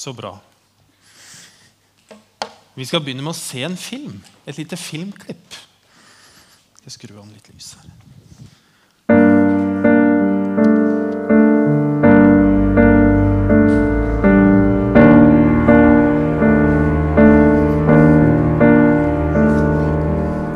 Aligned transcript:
Så 0.00 0.12
bra. 0.12 0.38
Vi 2.74 2.84
skal 2.88 3.02
begynne 3.04 3.20
med 3.20 3.34
å 3.34 3.36
se 3.36 3.60
en 3.66 3.74
film. 3.76 4.22
Et 4.48 4.56
lite 4.56 4.78
filmklipp. 4.80 5.56
Jeg 6.86 6.94
skrur 6.94 7.18
an 7.20 7.28
litt 7.34 7.50
lys 7.52 7.74
her. 7.76 7.90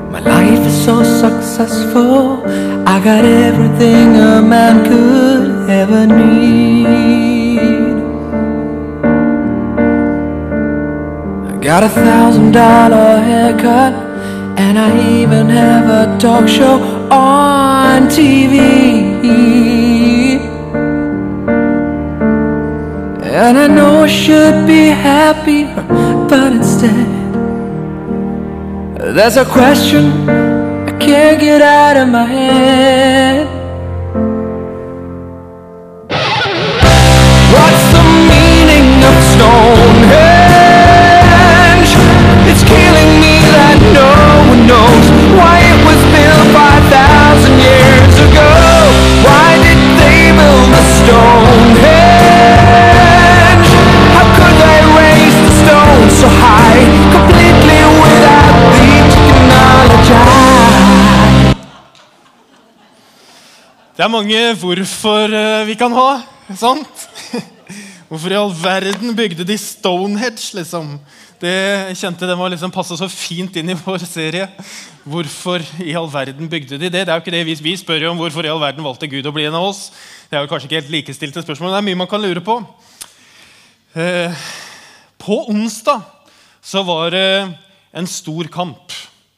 My 0.08 0.24
life 0.24 0.64
is 0.64 0.80
so 0.86 1.02
successful. 1.04 2.48
I 2.88 2.96
got 3.04 3.28
everything 3.28 4.16
a 4.16 4.40
man 4.40 4.86
could 4.88 5.68
ever 5.68 6.06
need. 6.06 6.83
Got 11.74 11.82
a 11.82 11.88
thousand 11.88 12.52
dollar 12.52 13.18
haircut, 13.18 13.92
and 14.56 14.78
I 14.78 14.90
even 15.20 15.48
have 15.48 15.86
a 16.02 16.18
talk 16.20 16.46
show 16.46 16.76
on 17.10 18.06
TV. 18.06 18.58
And 23.40 23.58
I 23.58 23.66
know 23.66 24.04
I 24.04 24.06
should 24.06 24.68
be 24.68 24.84
happy, 24.86 25.64
but 26.30 26.52
instead. 26.52 27.08
There's 29.16 29.36
a 29.36 29.44
question 29.44 30.28
I 30.88 30.92
can't 31.00 31.40
get 31.40 31.60
out 31.60 31.96
of 31.96 32.08
my 32.08 32.24
head. 32.24 33.53
5,000 46.94 47.58
years 47.58 48.14
ago. 48.28 48.50
Why 49.26 49.48
did 49.66 49.80
they 49.98 50.20
build 50.38 50.68
the 50.74 50.82
Stonehenge? 50.98 52.14
How 54.14 54.26
could 54.38 54.56
they 54.62 54.80
raise 55.00 55.36
the 55.46 55.52
stone 55.62 56.06
so 56.20 56.28
high, 56.44 56.82
completely 57.16 57.80
without 58.02 58.54
the 58.78 58.92
technology? 59.16 60.22
Det 63.96 64.02
er 64.04 64.08
mange 64.08 64.54
hvorfor 64.54 65.34
eh, 65.34 65.66
vi 65.66 65.74
kan 65.74 65.92
ha. 65.92 66.22
sant? 66.54 67.08
Hvorfor 68.08 68.30
i 68.30 68.36
all 68.38 68.54
verden 68.62 69.16
bygde 69.16 69.44
de 69.44 69.58
Stonehenge, 69.58 70.54
liksom? 70.54 71.00
Det 71.44 71.92
kjente 72.00 72.24
den 72.24 72.38
var 72.40 72.48
liksom 72.48 72.72
passa 72.72 72.96
så 72.96 73.04
fint 73.10 73.52
inn 73.60 73.68
i 73.68 73.76
vår 73.76 74.00
serie. 74.08 74.46
Hvorfor 75.04 75.60
i 75.84 75.92
all 75.98 76.06
verden 76.08 76.48
bygde 76.48 76.78
de 76.78 76.88
det? 76.88 77.02
Det 77.04 77.12
er 77.12 77.18
jo 77.18 77.20
ikke 77.20 77.34
det 77.34 77.42
Vi, 77.44 77.56
vi 77.66 77.74
spør 77.76 78.06
jo 78.06 78.12
om 78.14 78.20
hvorfor 78.22 78.46
i 78.46 78.52
all 78.52 78.62
verden 78.62 78.86
valgte 78.86 79.10
Gud 79.12 79.26
å 79.28 79.32
bli 79.34 79.44
en 79.44 79.58
av 79.58 79.66
oss. 79.66 79.90
Det 80.30 80.38
er 80.38 80.46
jo 80.46 80.48
kanskje 80.48 80.70
ikke 80.70 80.78
helt 80.78 80.94
likestilte 80.94 81.42
spørsmål, 81.44 81.68
men 81.68 81.74
det 81.76 81.80
er 81.82 81.86
mye 81.90 82.00
man 82.00 82.08
kan 82.08 82.24
lure 82.24 82.40
på. 82.46 82.54
Eh, 84.00 84.46
på 85.20 85.36
onsdag 85.52 86.06
så 86.64 86.80
var 86.88 87.12
det 87.12 87.26
en 87.92 88.08
stor 88.08 88.48
kamp. 88.54 88.94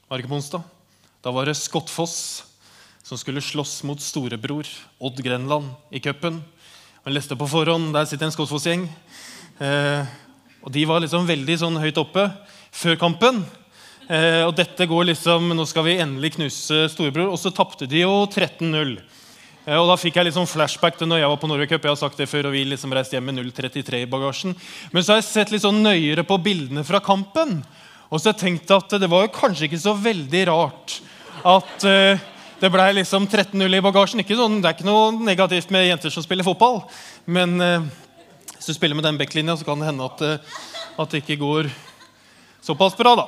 Var 0.06 0.14
det 0.14 0.22
ikke 0.22 0.34
på 0.36 0.38
onsdag? 0.38 0.68
Da 1.26 1.32
var 1.34 1.50
det 1.50 1.56
Skottfoss 1.58 2.20
som 3.02 3.18
skulle 3.18 3.42
slåss 3.42 3.80
mot 3.88 3.98
storebror 3.98 4.70
Odd 5.02 5.18
Grenland 5.26 5.74
i 5.90 5.98
cupen. 6.04 6.38
Han 7.02 7.18
leste 7.18 7.34
på 7.34 7.50
forhånd. 7.50 7.90
Der 7.98 8.06
sitter 8.06 8.30
en 8.30 8.36
Skottfoss-gjeng. 8.36 8.86
Eh, 9.58 10.14
og 10.66 10.72
De 10.74 10.82
var 10.88 10.98
liksom 11.02 11.28
veldig 11.28 11.56
sånn 11.60 11.78
høyt 11.78 11.98
oppe 12.02 12.26
før 12.74 12.96
kampen. 12.98 13.44
Eh, 14.10 14.42
og 14.42 14.54
dette 14.58 14.86
går 14.86 15.12
liksom, 15.12 15.52
Nå 15.54 15.66
skal 15.66 15.86
vi 15.86 16.00
endelig 16.02 16.32
knuse 16.34 16.88
storebror. 16.90 17.30
Og 17.30 17.38
så 17.38 17.52
tapte 17.54 17.86
de 17.86 18.02
jo 18.02 18.24
13-0. 18.26 18.96
Eh, 19.62 19.76
og 19.78 19.86
Da 19.92 19.96
fikk 20.00 20.18
jeg 20.18 20.28
liksom 20.28 20.48
flashback 20.50 20.98
til 20.98 21.06
når 21.10 21.22
jeg 21.22 21.30
var 21.30 21.38
på 21.42 21.50
Norway 21.50 21.70
Cup. 21.70 21.86
Jeg 21.86 21.94
har 21.94 22.00
sagt 22.00 22.18
det 22.18 22.26
før, 22.30 22.48
og 22.50 22.56
vi 22.56 22.64
liksom 22.66 22.94
reiste 22.94 23.14
hjem 23.14 23.30
med 23.30 23.38
0-33 23.38 24.02
i 24.02 24.08
bagasjen. 24.10 24.56
Men 24.90 25.06
så 25.06 25.14
har 25.14 25.22
jeg 25.22 25.28
sett 25.30 25.52
litt 25.54 25.62
sånn 25.62 25.78
nøyere 25.84 26.26
på 26.26 26.38
bildene 26.42 26.82
fra 26.86 26.98
kampen. 26.98 27.60
Og 28.10 28.18
så 28.18 28.32
har 28.32 28.50
jeg 28.50 28.62
at 28.66 28.96
det 28.98 29.10
var 29.10 29.26
jo 29.26 29.34
kanskje 29.34 29.68
ikke 29.68 29.82
så 29.82 29.94
veldig 29.94 30.42
rart 30.50 30.96
at 31.46 31.86
eh, 31.86 32.24
det 32.58 32.70
ble 32.72 32.88
liksom 32.96 33.26
13-0 33.28 33.78
i 33.78 33.84
bagasjen. 33.84 34.22
Ikke 34.22 34.38
sånn, 34.38 34.58
det 34.62 34.70
er 34.70 34.76
ikke 34.78 34.88
noe 34.88 35.14
negativt 35.26 35.70
med 35.74 35.86
jenter 35.86 36.10
som 36.10 36.26
spiller 36.26 36.46
fotball. 36.46 36.82
Men 37.30 37.54
eh, 37.62 37.86
hvis 38.66 38.74
du 38.74 38.80
spiller 38.80 38.98
med 38.98 39.04
den 39.06 39.18
backlinja, 39.18 39.54
så 39.54 39.62
kan 39.62 39.78
det 39.78 39.86
hende 39.86 40.06
at, 40.08 40.22
eh, 40.26 40.54
at 40.98 41.12
det 41.12 41.20
ikke 41.22 41.38
går 41.38 41.68
såpass 42.66 42.96
bra. 42.98 43.12
da. 43.14 43.26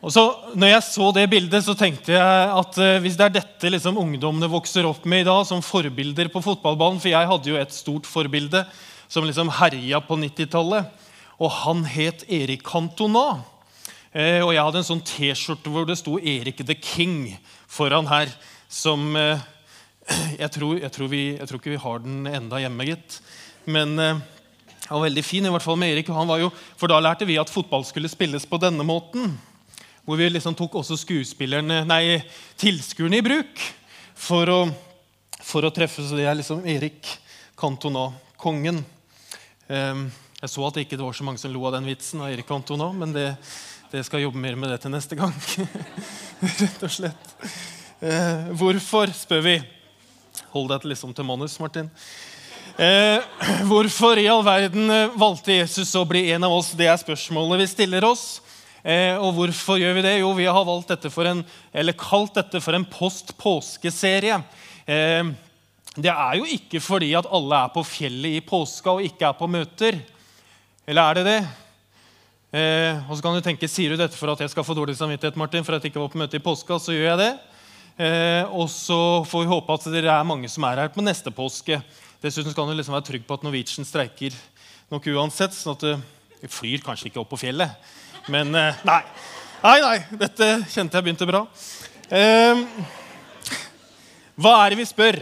Og 0.00 0.14
så 0.14 0.22
når 0.56 0.70
jeg 0.70 0.84
så 0.86 1.10
det 1.12 1.26
bildet, 1.28 1.60
så 1.66 1.74
tenkte 1.76 2.14
jeg 2.14 2.46
at 2.56 2.78
eh, 2.80 3.00
hvis 3.04 3.18
det 3.20 3.26
er 3.26 3.34
dette 3.34 3.72
liksom, 3.74 4.00
ungdommene 4.00 4.48
vokser 4.48 4.88
opp 4.88 5.04
med 5.04 5.26
i 5.26 5.26
dag, 5.28 5.44
som 5.44 5.60
forbilder 5.60 6.32
på 6.32 6.40
fotballbanen 6.40 7.02
For 7.04 7.12
jeg 7.12 7.28
hadde 7.28 7.52
jo 7.52 7.60
et 7.60 7.76
stort 7.76 8.08
forbilde 8.08 8.64
som 9.12 9.28
liksom 9.28 9.52
herja 9.60 10.00
på 10.00 10.16
90-tallet. 10.16 10.88
Og 11.36 11.52
han 11.60 11.84
het 11.84 12.24
Erik 12.32 12.64
Cantona. 12.64 13.42
Eh, 14.16 14.40
og 14.40 14.54
jeg 14.56 14.64
hadde 14.64 14.80
en 14.80 14.88
sånn 14.88 15.04
T-skjorte 15.04 15.68
hvor 15.68 15.84
det 15.84 16.00
sto 16.00 16.16
'Erik 16.16 16.64
the 16.64 16.80
King' 16.80 17.36
foran 17.68 18.08
her. 18.08 18.32
Som 18.72 19.12
eh, 19.20 19.36
jeg, 20.42 20.50
tror, 20.56 20.80
jeg, 20.80 20.92
tror 20.96 21.12
vi, 21.12 21.22
jeg 21.36 21.44
tror 21.44 21.60
ikke 21.60 21.76
vi 21.76 21.84
har 21.84 22.02
den 22.08 22.24
enda 22.26 22.64
hjemme, 22.64 22.88
gitt. 22.88 23.20
Men 23.64 23.96
det 23.96 24.12
han 24.92 25.00
var 25.00 25.06
veldig 25.06 25.22
fin, 25.24 25.46
i 25.46 25.50
hvert 25.52 25.64
fall 25.64 25.78
med 25.80 25.94
Erik. 25.94 26.10
Jo, 26.10 26.50
for 26.76 26.90
da 26.90 26.98
lærte 27.00 27.24
vi 27.24 27.38
at 27.40 27.50
fotball 27.50 27.84
skulle 27.88 28.10
spilles 28.12 28.44
på 28.44 28.58
denne 28.60 28.84
måten. 28.84 29.30
Hvor 30.04 30.18
vi 30.18 30.26
liksom 30.28 30.56
tok 30.58 30.74
også 30.80 30.98
skuespillerne, 30.98 31.78
nei, 31.86 32.18
tilskuerne 32.58 33.20
i 33.20 33.24
bruk 33.24 33.62
for 34.18 34.50
å, 34.50 34.58
for 35.40 35.64
å 35.64 35.70
treffe. 35.72 36.02
Så 36.04 36.18
det 36.18 36.26
er 36.26 36.36
liksom 36.36 36.66
Erik 36.68 37.08
Cantona, 37.56 38.08
kongen. 38.36 38.82
Eh, 39.70 40.02
jeg 40.42 40.50
så 40.50 40.66
at 40.66 40.76
det 40.76 40.84
ikke 40.88 40.98
var 41.00 41.14
så 41.16 41.24
mange 41.24 41.40
som 41.40 41.54
lo 41.54 41.62
av 41.70 41.76
den 41.76 41.86
vitsen 41.86 42.20
av 42.24 42.32
Erik 42.34 42.50
Cantona, 42.50 42.90
men 42.92 43.14
det, 43.14 43.28
det 43.94 44.02
skal 44.04 44.20
jeg 44.20 44.26
jobbe 44.26 44.42
mer 44.42 44.58
med 44.58 44.74
det 44.74 44.80
til 44.82 44.92
neste 44.92 45.16
gang. 45.16 45.32
Rett 46.60 46.82
og 46.82 46.92
slett. 46.92 47.32
Eh, 48.02 48.52
hvorfor, 48.58 49.14
spør 49.14 49.46
vi. 49.46 49.56
Hold 50.52 50.68
deg 50.74 50.90
liksom 50.90 51.16
til 51.16 51.30
manus, 51.30 51.56
Martin. 51.62 51.88
Eh, 52.76 53.20
hvorfor 53.68 54.16
i 54.16 54.28
all 54.32 54.40
verden 54.46 54.88
eh, 54.90 55.12
valgte 55.20 55.58
Jesus 55.58 55.90
å 55.98 56.06
bli 56.08 56.30
en 56.32 56.46
av 56.46 56.54
oss? 56.56 56.70
Det 56.72 56.88
er 56.88 57.00
spørsmålet 57.00 57.60
vi 57.60 57.68
stiller 57.68 58.06
oss. 58.08 58.40
Eh, 58.80 59.12
og 59.20 59.36
hvorfor 59.36 59.76
gjør 59.76 59.98
vi 59.98 60.04
det? 60.06 60.14
Jo, 60.22 60.30
vi 60.38 60.48
har 60.48 60.64
valgt 60.64 60.94
dette 60.94 61.10
for 61.12 61.28
en, 61.28 61.42
eller 61.68 61.96
kalt 62.00 62.38
dette 62.38 62.62
for 62.64 62.78
en 62.78 62.86
post-påskeserie. 62.88 64.38
Eh, 64.88 65.32
det 66.00 66.12
er 66.14 66.38
jo 66.40 66.48
ikke 66.48 66.80
fordi 66.80 67.10
at 67.18 67.28
alle 67.28 67.60
er 67.60 67.74
på 67.74 67.84
fjellet 67.84 68.38
i 68.38 68.44
påska 68.46 68.96
og 68.96 69.04
ikke 69.04 69.28
er 69.28 69.36
på 69.36 69.50
møter. 69.52 69.98
Eller 70.88 71.02
er 71.02 71.20
det 71.20 71.26
det? 71.28 71.40
Eh, 72.56 73.02
og 73.04 73.18
så 73.18 73.24
kan 73.26 73.36
du 73.36 73.44
tenke, 73.44 73.68
Sier 73.68 73.92
du 73.92 74.00
dette 74.00 74.16
for 74.16 74.32
at 74.32 74.40
jeg 74.40 74.52
skal 74.52 74.64
få 74.64 74.76
dårlig 74.76 74.96
samvittighet, 74.96 75.36
Martin, 75.36 75.64
for 75.64 75.76
at 75.76 75.84
jeg 75.84 75.92
ikke 75.92 76.06
var 76.06 76.14
på 76.14 76.22
møte 76.24 76.40
i 76.40 76.44
påska? 76.44 76.80
Så 76.80 76.96
gjør 76.96 77.10
jeg 77.12 77.20
det. 77.20 77.32
Eh, 78.00 78.48
og 78.48 78.72
så 78.72 79.20
får 79.28 79.44
vi 79.44 79.52
håpe 79.52 79.76
at 79.76 79.92
dere 79.92 80.16
er 80.16 80.24
mange 80.24 80.48
som 80.48 80.64
er 80.64 80.86
her 80.86 80.90
på 80.94 81.04
neste 81.04 81.28
påske. 81.36 81.82
Dessuten 82.22 82.54
kan 82.54 82.68
du 82.70 82.76
liksom 82.78 82.94
være 82.94 83.08
trygg 83.08 83.24
på 83.26 83.34
at 83.34 83.42
Norwegian 83.42 83.86
streiker 83.86 84.34
nok 84.92 85.06
uansett. 85.10 85.56
sånn 85.56 85.74
at 85.74 85.80
du 85.82 86.50
flyr 86.54 86.78
kanskje 86.84 87.08
ikke 87.08 87.18
opp 87.18 87.32
på 87.32 87.40
fjellet, 87.40 87.72
men 88.30 88.54
eh, 88.54 88.78
nei. 88.86 89.00
Nei, 89.62 89.78
nei, 89.82 89.96
dette 90.20 90.46
kjente 90.70 91.00
jeg 91.00 91.06
begynte 91.08 91.26
bra. 91.26 91.40
Eh, 92.14 92.62
hva 94.38 94.52
er 94.60 94.70
det 94.70 94.78
vi 94.78 94.86
spør? 94.86 95.18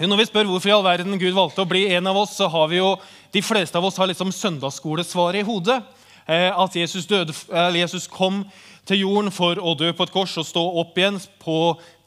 Når 0.00 0.22
vi 0.22 0.26
spør 0.30 0.48
hvorfor 0.48 0.72
i 0.72 0.74
all 0.78 0.86
verden 0.86 1.20
Gud 1.20 1.36
valgte 1.36 1.60
å 1.60 1.68
bli 1.68 1.84
en 1.92 2.08
av 2.08 2.22
oss, 2.22 2.38
så 2.40 2.48
har 2.48 2.72
vi 2.72 2.80
jo, 2.80 2.94
de 3.36 3.44
fleste 3.44 3.76
av 3.76 3.84
oss 3.84 4.00
har 4.00 4.08
liksom 4.08 4.32
søndagsskolesvaret 4.32 5.42
i 5.42 5.48
hodet. 5.48 5.76
Eh, 6.24 6.48
at 6.48 6.80
Jesus, 6.80 7.04
døde, 7.04 7.36
Jesus 7.76 8.08
kom 8.08 8.46
til 8.84 9.00
jorden 9.00 9.32
for 9.32 9.56
å 9.56 9.72
dø 9.78 9.88
på 9.96 10.04
et 10.04 10.12
kors 10.12 10.34
og 10.40 10.46
stå 10.46 10.62
opp 10.80 10.98
igjen 11.00 11.16
på 11.40 11.58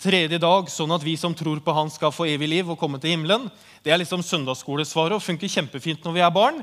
tredje 0.02 0.38
dag, 0.42 0.68
sånn 0.70 0.94
at 0.94 1.06
vi 1.06 1.16
som 1.18 1.34
tror 1.36 1.60
på 1.64 1.74
Han, 1.74 1.90
skal 1.90 2.14
få 2.14 2.28
evig 2.30 2.50
liv 2.52 2.70
og 2.70 2.78
komme 2.78 3.00
til 3.02 3.16
himmelen. 3.16 3.48
Det 3.82 3.94
er 3.94 4.02
liksom 4.02 4.22
søndagsskolesvaret 4.26 5.18
og 5.18 5.26
funker 5.26 5.50
kjempefint 5.50 6.06
når 6.06 6.18
vi 6.18 6.24
er 6.26 6.34
barn. 6.34 6.62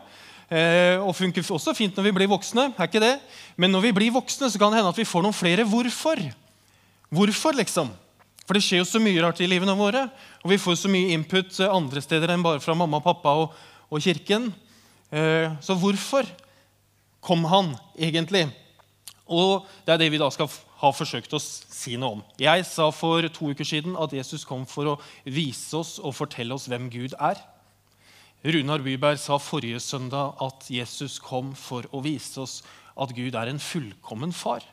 Eh, 0.54 1.00
og 1.02 1.16
funker 1.16 1.42
også 1.42 1.74
fint 1.74 1.96
når 1.96 2.08
vi 2.08 2.14
blir 2.20 2.30
voksne. 2.30 2.70
er 2.76 2.88
ikke 2.88 3.02
det? 3.02 3.18
Men 3.56 3.72
når 3.74 3.88
vi 3.88 3.92
blir 3.96 4.14
voksne, 4.14 4.50
så 4.50 4.60
kan 4.60 4.70
det 4.70 4.78
hende 4.78 4.94
at 4.94 5.00
vi 5.00 5.08
får 5.08 5.24
noen 5.24 5.34
flere 5.34 5.66
hvorfor. 5.66 6.20
Hvorfor, 7.10 7.56
liksom? 7.58 7.90
For 8.44 8.54
det 8.54 8.62
skjer 8.62 8.82
jo 8.82 8.88
så 8.88 9.00
mye 9.02 9.22
rart 9.24 9.40
i 9.40 9.48
livene 9.50 9.74
våre. 9.74 10.06
Og 10.44 10.52
vi 10.52 10.60
får 10.60 10.78
så 10.78 10.90
mye 10.92 11.14
input 11.16 11.58
eh, 11.58 11.70
andre 11.70 12.02
steder 12.04 12.34
enn 12.34 12.44
bare 12.44 12.62
fra 12.62 12.76
mamma, 12.78 13.02
pappa 13.02 13.34
og, 13.40 13.56
og 13.90 14.04
kirken. 14.04 14.52
Eh, 15.10 15.50
så 15.64 15.74
hvorfor 15.74 16.28
kom 17.24 17.46
han 17.50 17.74
egentlig? 17.98 18.46
Og 19.24 19.64
det 19.86 19.94
er 19.94 20.02
det 20.02 20.10
vi 20.12 20.20
da 20.20 20.28
skal 20.32 20.50
ha 20.82 20.90
forsøkt 20.92 21.32
å 21.32 21.40
si 21.40 21.96
noe 21.96 22.18
om. 22.18 22.22
Jeg 22.40 22.66
sa 22.68 22.90
for 22.92 23.24
to 23.32 23.50
uker 23.54 23.66
siden 23.66 23.96
at 23.96 24.12
Jesus 24.12 24.44
kom 24.44 24.66
for 24.68 24.92
å 24.92 24.98
vise 25.24 25.78
oss 25.78 25.96
og 26.02 26.16
fortelle 26.16 26.56
oss 26.56 26.68
hvem 26.68 26.90
Gud 26.92 27.16
er. 27.16 27.40
Runar 28.44 28.84
Byberg 28.84 29.16
sa 29.22 29.38
forrige 29.40 29.80
søndag 29.80 30.36
at 30.44 30.66
Jesus 30.68 31.16
kom 31.22 31.54
for 31.56 31.88
å 31.96 32.02
vise 32.04 32.42
oss 32.42 32.58
at 33.00 33.14
Gud 33.16 33.36
er 33.38 33.48
en 33.48 33.62
fullkommen 33.62 34.34
far. 34.36 34.66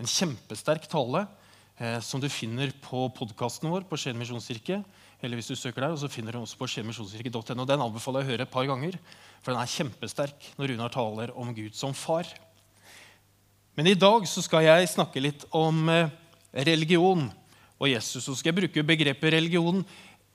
En 0.00 0.08
kjempesterk 0.08 0.88
tale 0.90 1.26
eh, 1.76 2.00
som 2.00 2.22
du 2.22 2.30
finner 2.32 2.72
på 2.82 3.04
podkasten 3.14 3.68
vår 3.68 3.84
på 3.90 4.00
Skien 4.00 4.16
misjonskirke. 4.18 4.80
Eller 5.24 5.38
hvis 5.38 5.52
du 5.52 5.56
søker 5.56 5.84
der, 5.84 5.92
og 5.94 6.00
så 6.00 6.10
finner 6.12 6.34
du 6.34 6.42
også 6.42 6.58
på 6.60 6.68
skienmisjonskirke.no. 6.68 7.64
Den 7.64 7.84
anbefaler 7.84 8.20
jeg 8.20 8.26
å 8.26 8.32
høre 8.32 8.44
et 8.44 8.52
par 8.52 8.66
ganger, 8.68 8.98
for 9.40 9.54
den 9.54 9.60
er 9.62 9.70
kjempesterk 9.72 10.50
når 10.58 10.74
Runar 10.74 10.92
taler 10.92 11.32
om 11.40 11.52
Gud 11.56 11.76
som 11.78 11.94
far. 11.96 12.28
Men 13.74 13.90
i 13.90 13.96
dag 13.98 14.26
så 14.30 14.42
skal 14.44 14.66
jeg 14.66 14.90
snakke 14.92 15.22
litt 15.22 15.46
om 15.54 15.88
eh, 15.90 16.12
religion 16.66 17.26
og 17.80 17.88
Jesus. 17.90 18.24
Så 18.26 18.36
skal 18.38 18.52
jeg 18.52 18.60
bruke 18.62 18.86
begrepet 18.86 19.34
religion 19.34 19.82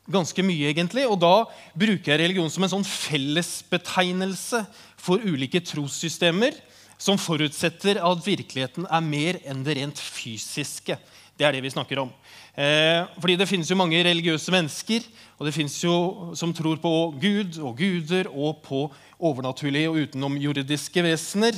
ganske 0.10 0.44
mye, 0.44 0.72
egentlig. 0.74 1.06
Og 1.08 1.20
da 1.22 1.46
bruker 1.78 2.14
jeg 2.14 2.24
religion 2.24 2.52
som 2.52 2.66
en 2.66 2.74
sånn 2.76 2.88
fellesbetegnelse 2.88 4.66
for 5.00 5.24
ulike 5.24 5.62
trossystemer 5.64 6.58
som 7.00 7.20
forutsetter 7.22 8.02
at 8.04 8.26
virkeligheten 8.26 8.90
er 8.92 9.06
mer 9.06 9.40
enn 9.48 9.64
det 9.64 9.78
rent 9.80 10.02
fysiske. 10.04 10.98
Det 11.40 11.48
er 11.48 11.56
det 11.56 11.64
vi 11.64 11.72
snakker 11.72 12.02
om. 12.02 12.12
Eh, 12.60 13.08
fordi 13.22 13.38
det 13.40 13.48
finnes 13.48 13.70
jo 13.72 13.80
mange 13.80 14.02
religiøse 14.04 14.52
mennesker 14.52 15.06
og 15.40 15.48
det 15.48 15.56
finnes 15.56 15.78
jo 15.80 15.94
som 16.36 16.52
tror 16.52 16.82
på 16.84 16.92
Gud 17.16 17.62
og 17.64 17.78
guder 17.80 18.28
og 18.28 18.60
på 18.66 18.82
overnaturlige 19.16 19.88
og 19.88 20.02
utenomjordiske 20.04 21.04
vesener. 21.06 21.56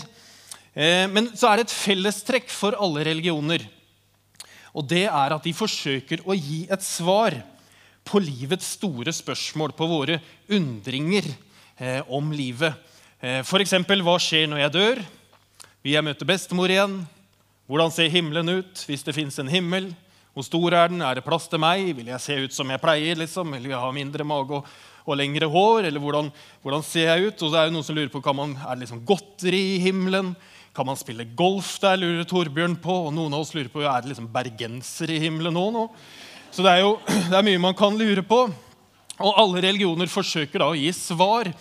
Eh, 0.74 1.08
men 1.12 1.32
så 1.36 1.50
er 1.50 1.60
det 1.60 1.68
et 1.68 1.76
fellestrekk 1.76 2.52
for 2.52 2.78
alle 2.80 3.04
religioner. 3.10 3.66
Og 4.72 4.86
det 4.88 5.06
er 5.10 5.36
at 5.36 5.44
de 5.44 5.52
forsøker 5.56 6.24
å 6.24 6.36
gi 6.38 6.64
et 6.72 6.84
svar 6.86 7.36
på 8.08 8.22
livets 8.24 8.74
store 8.78 9.12
spørsmål, 9.14 9.76
på 9.76 9.88
våre 9.90 10.20
undringer 10.52 11.28
eh, 11.78 12.00
om 12.08 12.32
livet. 12.34 12.78
Eh, 13.20 13.42
F.eks.: 13.44 13.76
Hva 13.84 14.16
skjer 14.20 14.48
når 14.48 14.64
jeg 14.66 14.76
dør? 14.78 15.02
Vil 15.82 15.98
jeg 15.98 16.06
møte 16.06 16.28
bestemor 16.28 16.72
igjen? 16.72 17.02
Hvordan 17.68 17.92
ser 17.94 18.12
himmelen 18.12 18.62
ut 18.62 18.86
hvis 18.88 19.04
det 19.04 19.16
fins 19.16 19.38
en 19.40 19.52
himmel? 19.52 19.92
Hvor 20.32 20.46
stor 20.48 20.74
er 20.78 20.92
den? 20.92 21.04
Er 21.04 21.20
det 21.20 21.26
plass 21.26 21.50
til 21.52 21.60
meg? 21.60 21.92
Vil 21.98 22.08
jeg 22.14 22.24
se 22.24 22.38
ut 22.46 22.56
som 22.56 22.70
jeg 22.72 22.82
pleier? 22.82 23.20
liksom? 23.20 23.52
Vil 23.58 23.72
jeg 23.74 23.80
ha 23.80 23.92
mindre 23.96 24.24
mage 24.28 24.62
og, 24.62 24.68
og 25.04 25.18
lengre 25.20 25.50
hår? 25.52 25.90
Eller 25.90 26.00
hvordan, 26.00 26.32
hvordan, 26.64 26.84
ser 26.88 27.10
jeg 27.12 27.28
ut? 27.28 27.44
Og 27.44 27.52
så 27.52 27.60
er 27.60 27.68
det 27.68 27.76
noen 27.76 27.88
som 27.88 27.98
lurer 27.98 28.12
på, 28.14 28.24
man, 28.38 28.56
Er 28.56 28.76
det 28.76 28.86
liksom 28.86 29.04
godteri 29.08 29.62
i 29.76 29.82
himmelen? 29.84 30.32
Kan 30.76 30.88
man 30.88 31.00
spille 31.00 31.28
golf 31.36 31.74
der, 31.84 32.00
lurer 32.00 32.28
Torbjørn 32.28 32.78
på. 32.80 32.94
Og 33.08 33.16
noen 33.16 33.34
av 33.36 33.44
oss 33.44 33.54
lurer 33.56 33.72
på, 33.72 33.84
er 33.84 34.04
det 34.04 34.14
liksom 34.14 34.30
bergenser 34.32 35.12
i 35.12 35.20
himmelen 35.20 35.56
nå? 35.58 35.66
nå? 35.76 35.88
Så 36.52 36.64
det 36.64 36.76
er 36.76 36.86
jo 36.86 36.94
det 37.32 37.38
er 37.38 37.48
mye 37.48 37.64
man 37.64 37.78
kan 37.78 37.98
lure 38.00 38.24
på. 38.24 38.46
Og 39.22 39.38
alle 39.38 39.62
religioner 39.68 40.10
forsøker 40.10 40.64
da 40.64 40.72
å 40.72 40.78
gi 40.78 40.90
svar 40.96 41.52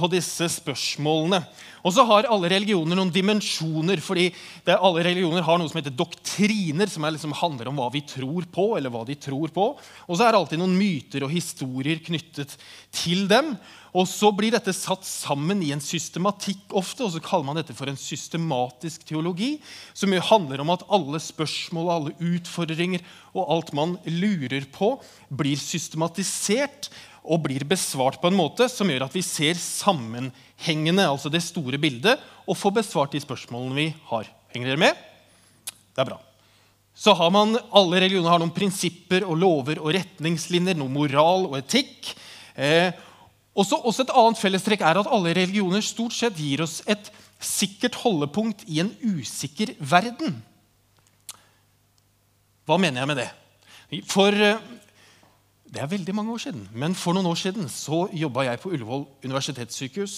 på 0.00 0.10
disse 0.12 0.48
spørsmålene. 0.56 1.42
Og 1.84 1.94
så 1.96 2.04
har 2.04 2.28
alle 2.28 2.50
religioner 2.52 2.98
noen 2.98 3.12
dimensjoner. 3.12 4.00
fordi 4.04 4.30
Alle 4.66 5.04
religioner 5.06 5.44
har 5.46 5.60
noe 5.60 5.70
som 5.70 5.80
heter 5.80 5.96
doktriner, 5.96 6.90
som 6.90 7.06
liksom 7.06 7.36
handler 7.36 7.70
om 7.70 7.80
hva 7.80 7.90
vi 7.92 8.02
tror 8.04 8.48
på. 8.52 8.76
eller 8.76 8.92
hva 8.92 9.04
de 9.06 9.16
tror 9.16 9.48
på. 9.48 9.66
Og 10.08 10.16
så 10.16 10.26
er 10.26 10.32
det 10.32 10.40
alltid 10.40 10.60
noen 10.60 10.76
myter 10.76 11.24
og 11.24 11.32
historier 11.32 12.00
knyttet 12.04 12.56
til 12.92 13.28
dem. 13.30 13.54
Og 13.90 14.06
så 14.06 14.30
blir 14.34 14.52
dette 14.54 14.72
satt 14.76 15.02
sammen 15.06 15.62
i 15.66 15.72
en 15.74 15.82
systematikk 15.82 16.70
ofte, 16.78 17.02
og 17.02 17.10
så 17.14 17.22
kaller 17.24 17.48
man 17.48 17.58
dette 17.58 17.74
for 17.74 17.90
en 17.90 17.98
systematisk 17.98 19.02
teologi, 19.08 19.56
som 19.98 20.14
jo 20.14 20.22
handler 20.22 20.62
om 20.62 20.70
at 20.76 20.84
alle 20.94 21.18
spørsmål 21.22 21.90
alle 21.90 22.14
utfordringer 22.22 23.02
og 23.34 23.50
alt 23.50 23.74
man 23.74 23.96
lurer 24.06 24.68
på, 24.70 24.94
blir 25.26 25.58
systematisert 25.58 26.90
og 27.30 27.44
blir 27.44 27.62
besvart 27.68 28.18
på 28.20 28.30
en 28.30 28.38
måte 28.38 28.66
som 28.70 28.90
gjør 28.90 29.06
at 29.06 29.14
vi 29.14 29.22
ser 29.22 29.58
sammenhengende, 29.60 31.06
altså 31.06 31.30
det 31.30 31.44
store 31.44 31.78
bildet, 31.78 32.18
og 32.46 32.58
får 32.58 32.80
besvart 32.80 33.14
de 33.14 33.22
spørsmålene 33.22 33.76
vi 33.76 33.86
har. 34.10 34.26
Henger 34.50 34.72
dere 34.72 34.82
med? 34.82 35.04
Det 35.94 36.02
er 36.02 36.10
bra. 36.10 36.18
Så 37.00 37.14
har 37.16 37.30
man, 37.32 37.54
Alle 37.70 38.02
religioner 38.02 38.34
har 38.34 38.42
noen 38.42 38.52
prinsipper 38.54 39.24
og 39.24 39.38
lover 39.38 39.78
og 39.78 39.94
retningslinjer, 39.94 40.76
noe 40.76 40.90
moral 40.92 41.46
og 41.52 41.56
etikk. 41.60 42.10
Eh, 42.58 42.90
også, 43.54 43.78
også 43.78 44.04
et 44.04 44.14
annet 44.18 44.40
fellestrekk 44.40 44.82
er 44.84 45.00
at 45.00 45.10
alle 45.10 45.32
religioner 45.38 45.84
stort 45.86 46.16
sett 46.16 46.38
gir 46.38 46.64
oss 46.66 46.80
et 46.90 47.12
sikkert 47.40 47.96
holdepunkt 48.02 48.66
i 48.68 48.82
en 48.82 48.90
usikker 49.00 49.72
verden. 49.78 50.42
Hva 52.68 52.76
mener 52.78 53.02
jeg 53.02 53.10
med 53.10 53.22
det? 53.22 53.30
For 54.10 54.34
eh, 54.34 54.60
det 55.70 55.78
er 55.78 55.90
veldig 55.90 56.14
mange 56.18 56.32
år 56.34 56.40
siden, 56.42 56.64
men 56.74 56.96
for 56.98 57.14
noen 57.14 57.28
år 57.30 57.38
siden 57.38 57.68
så 57.70 58.08
jobba 58.16 58.48
jeg 58.48 58.58
på 58.58 58.72
Ullevål 58.74 59.04
universitetssykehus 59.22 60.14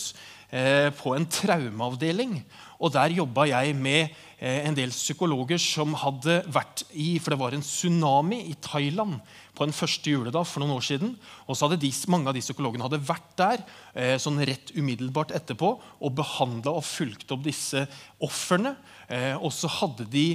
eh, 0.48 0.88
på 0.96 1.12
en 1.12 1.26
traumeavdeling. 1.28 2.38
Og 2.80 2.94
der 2.94 3.12
jobba 3.18 3.44
jeg 3.50 3.74
med 3.76 4.14
eh, 4.40 4.62
en 4.64 4.76
del 4.78 4.94
psykologer 4.94 5.60
som 5.60 5.92
hadde 6.00 6.38
vært 6.52 6.86
i 6.96 7.18
For 7.20 7.34
det 7.34 7.40
var 7.42 7.52
en 7.52 7.64
tsunami 7.66 8.40
i 8.48 8.56
Thailand 8.64 9.20
på 9.52 9.66
en 9.66 9.76
første 9.76 10.14
juledag 10.14 10.48
for 10.48 10.64
noen 10.64 10.78
år 10.78 10.86
siden. 10.88 11.12
Og 11.44 11.56
så 11.56 11.68
hadde 11.68 11.82
de, 11.84 11.92
mange 12.08 12.32
av 12.32 12.36
de 12.38 12.44
psykologene 12.44 12.88
hadde 12.88 13.02
vært 13.04 13.30
der 13.42 13.66
eh, 13.92 14.16
sånn 14.22 14.40
rett 14.40 14.72
umiddelbart 14.72 15.36
etterpå 15.36 15.74
og 15.76 16.16
behandla 16.16 16.78
og 16.78 16.88
fulgt 16.88 17.36
opp 17.36 17.44
disse 17.44 17.84
ofrene. 18.24 18.72
Eh, 19.12 19.36
og 19.36 19.52
så 19.52 19.68
hadde 19.68 20.08
de 20.08 20.26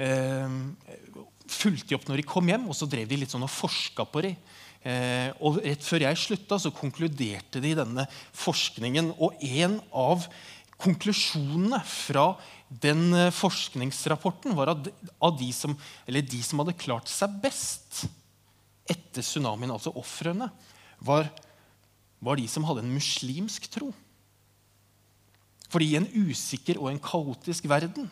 eh, 0.00 0.58
fulgte 1.54 1.92
de 1.92 1.98
opp 1.98 2.08
når 2.08 2.20
de 2.20 2.28
kom 2.28 2.48
hjem, 2.50 2.68
og 2.70 2.76
så 2.76 2.88
drev 2.90 3.08
de 3.10 3.20
litt 3.20 3.32
sånn 3.32 3.46
og 3.46 3.52
forska 3.52 4.06
på 4.08 4.24
dem. 4.26 4.36
Eh, 4.82 5.30
og 5.44 5.60
Rett 5.62 5.84
før 5.86 6.06
jeg 6.06 6.18
slutta, 6.18 6.58
så 6.58 6.72
konkluderte 6.74 7.62
de 7.62 7.76
denne 7.78 8.06
forskningen. 8.34 9.12
Og 9.22 9.38
en 9.62 9.78
av 9.94 10.26
konklusjonene 10.82 11.78
fra 11.86 12.32
den 12.82 13.12
eh, 13.14 13.30
forskningsrapporten 13.34 14.56
var 14.58 14.74
at 14.74 14.90
av 15.22 15.36
de 15.38 15.50
som, 15.54 15.76
de 16.08 16.42
som 16.42 16.62
hadde 16.62 16.78
klart 16.80 17.10
seg 17.12 17.38
best 17.44 18.04
etter 18.90 19.22
tsunamien, 19.22 19.70
altså 19.70 19.94
ofrene, 19.98 20.50
var, 21.02 21.28
var 22.22 22.38
de 22.38 22.48
som 22.50 22.66
hadde 22.66 22.82
en 22.82 22.94
muslimsk 22.96 23.68
tro. 23.70 23.92
Fordi 25.72 25.92
i 25.92 26.00
en 26.00 26.10
usikker 26.28 26.80
og 26.80 26.90
en 26.90 27.00
kaotisk 27.02 27.70
verden 27.70 28.10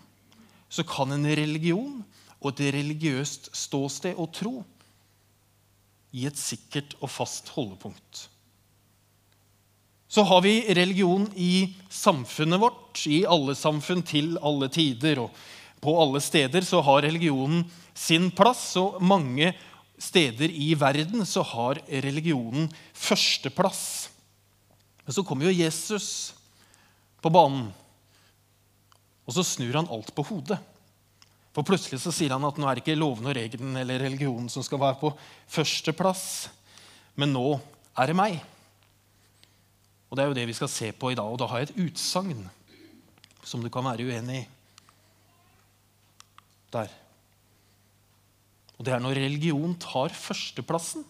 så 0.71 0.85
kan 0.87 1.11
en 1.13 1.27
religion 1.27 1.99
og 2.41 2.53
et 2.53 2.75
religiøst 2.75 3.51
ståsted 3.57 4.19
og 4.19 4.33
tro 4.35 4.55
i 6.17 6.27
et 6.27 6.39
sikkert 6.39 6.97
og 7.01 7.11
fast 7.13 7.53
holdepunkt. 7.55 8.27
Så 10.11 10.25
har 10.27 10.41
vi 10.43 10.65
religion 10.75 11.29
i 11.39 11.71
samfunnet 11.87 12.59
vårt, 12.59 13.05
i 13.07 13.23
alle 13.31 13.55
samfunn, 13.55 14.03
til 14.03 14.35
alle 14.43 14.67
tider. 14.73 15.21
Og 15.23 15.31
på 15.81 15.95
alle 16.03 16.19
steder 16.25 16.67
så 16.67 16.81
har 16.83 17.05
religionen 17.07 17.63
sin 17.95 18.27
plass, 18.35 18.73
og 18.81 18.99
mange 18.99 19.53
steder 20.01 20.51
i 20.51 20.73
verden 20.75 21.23
så 21.29 21.45
har 21.47 21.79
religionen 21.87 22.67
førsteplass. 22.97 24.11
Men 25.05 25.15
så 25.15 25.23
kommer 25.27 25.47
jo 25.47 25.61
Jesus 25.61 26.33
på 27.23 27.31
banen, 27.31 27.69
og 29.29 29.37
så 29.37 29.45
snur 29.47 29.77
han 29.79 29.91
alt 29.93 30.11
på 30.17 30.25
hodet. 30.27 30.59
For 31.51 31.67
plutselig 31.67 31.99
så 32.03 32.13
sier 32.15 32.31
han 32.35 32.47
at 32.47 32.59
nå 32.61 32.69
er 32.69 32.79
det 32.79 32.85
ikke 32.85 32.99
loven 32.99 33.27
og 33.27 33.35
regelen 33.35 33.75
eller 33.81 34.03
religionen 34.05 34.49
som 34.53 34.63
skal 34.63 34.81
være 34.83 35.01
på 35.01 35.11
førsteplass, 35.51 36.25
men 37.19 37.35
nå 37.35 37.59
er 37.99 38.11
det 38.11 38.17
meg. 38.19 38.39
Og 40.11 40.17
Det 40.17 40.23
er 40.23 40.31
jo 40.31 40.39
det 40.39 40.47
vi 40.51 40.57
skal 40.59 40.71
se 40.71 40.91
på 40.95 41.13
i 41.13 41.19
dag. 41.19 41.27
Og 41.27 41.39
da 41.39 41.47
har 41.51 41.63
jeg 41.63 41.71
et 41.71 41.83
utsagn 41.87 42.49
som 43.47 43.63
du 43.63 43.71
kan 43.71 43.87
være 43.87 44.07
uenig 44.07 44.43
i. 44.43 44.49
Der. 46.75 46.91
Og 48.79 48.87
det 48.87 48.95
er 48.95 49.03
når 49.03 49.19
religion 49.19 49.75
tar 49.79 50.15
førsteplassen, 50.15 51.05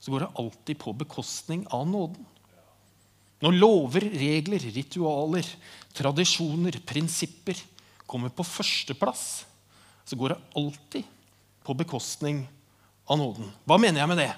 så 0.00 0.10
går 0.10 0.24
det 0.24 0.34
alltid 0.40 0.78
på 0.80 0.94
bekostning 0.96 1.66
av 1.74 1.86
nåden. 1.90 2.22
Når 3.40 3.56
lover, 3.56 4.06
regler, 4.20 4.62
ritualer, 4.74 5.46
tradisjoner, 5.96 6.78
prinsipper 6.86 7.58
kommer 8.10 8.32
på 8.34 8.46
førsteplass, 8.46 9.44
så 10.04 10.18
går 10.18 10.34
det 10.34 10.40
alltid 10.58 11.16
på 11.66 11.76
bekostning 11.78 12.42
av 13.06 13.20
nåden. 13.20 13.50
Hva 13.68 13.78
mener 13.78 14.02
jeg 14.02 14.10
med 14.10 14.18
det? 14.24 14.32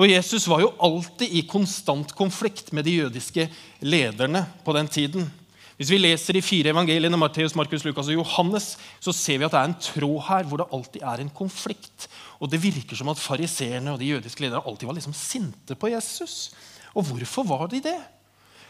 Og 0.00 0.08
Jesus 0.08 0.46
var 0.48 0.62
jo 0.62 0.72
alltid 0.80 1.34
i 1.36 1.44
konstant 1.48 2.14
konflikt 2.16 2.72
med 2.72 2.86
de 2.88 2.96
jødiske 3.02 3.44
lederne 3.84 4.46
på 4.64 4.72
den 4.76 4.88
tiden. 4.88 5.28
Hvis 5.76 5.90
vi 5.92 5.98
leser 5.98 6.36
de 6.36 6.44
fire 6.44 6.72
evangeliene, 6.72 7.18
Matteus, 7.18 7.56
Markus, 7.58 7.84
Lukas 7.84 8.08
og 8.08 8.16
Johannes, 8.20 8.76
så 9.02 9.12
ser 9.16 9.40
vi 9.40 9.46
at 9.48 9.52
det 9.52 9.60
er 9.60 9.70
en 9.70 9.80
tråd 9.82 10.18
her 10.28 10.48
hvor 10.48 10.62
det 10.62 10.68
alltid 10.72 11.04
er 11.04 11.22
en 11.24 11.32
konflikt. 11.34 12.08
Og 12.40 12.50
Det 12.50 12.60
virker 12.62 12.96
som 12.96 13.10
at 13.12 13.20
fariseerne 13.20 13.92
og 13.92 14.00
de 14.00 14.12
jødiske 14.12 14.44
lederne 14.44 14.64
alltid 14.64 14.88
var 14.88 14.96
liksom 14.96 15.16
sinte 15.16 15.76
på 15.76 15.92
Jesus. 15.92 16.54
Og 16.94 17.04
hvorfor 17.08 17.44
var 17.48 17.66
de 17.72 17.82
det? 17.84 17.98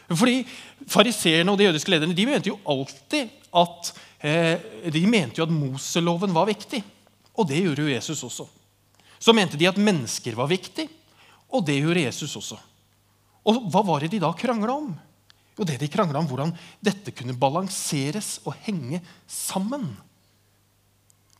Fordi 0.09 0.41
Fariseerne 0.87 1.51
og 1.51 1.57
de 1.57 1.69
jødiske 1.69 1.91
lederne 1.91 2.15
de 2.17 2.25
mente 2.27 2.51
jo 2.51 2.59
alltid 2.67 3.31
at 3.53 3.93
Eh, 4.23 4.55
de 4.87 5.03
mente 5.03 5.41
jo 5.41 5.43
at 5.43 5.51
Moseloven 5.51 6.31
var 6.31 6.47
viktig, 6.47 6.79
og 7.35 7.47
det 7.49 7.59
gjorde 7.59 7.83
jo 7.83 7.91
Jesus 7.91 8.21
også. 8.23 8.45
Så 9.19 9.35
mente 9.35 9.59
de 9.59 9.67
at 9.67 9.79
mennesker 9.79 10.37
var 10.37 10.47
viktig, 10.47 10.85
og 11.51 11.65
det 11.67 11.81
gjorde 11.81 12.05
Jesus 12.05 12.37
også. 12.39 12.59
Og 13.43 13.67
hva 13.67 13.81
var 13.83 14.03
det 14.03 14.13
de 14.13 14.21
da 14.23 14.31
krangla 14.31 14.77
om? 14.79 14.93
Jo, 15.57 15.67
det 15.67 15.75
de 15.81 15.91
krangla 15.91 16.21
om 16.21 16.29
hvordan 16.29 16.55
dette 16.81 17.11
kunne 17.11 17.35
balanseres 17.35 18.37
og 18.47 18.55
henge 18.63 19.01
sammen. 19.27 19.89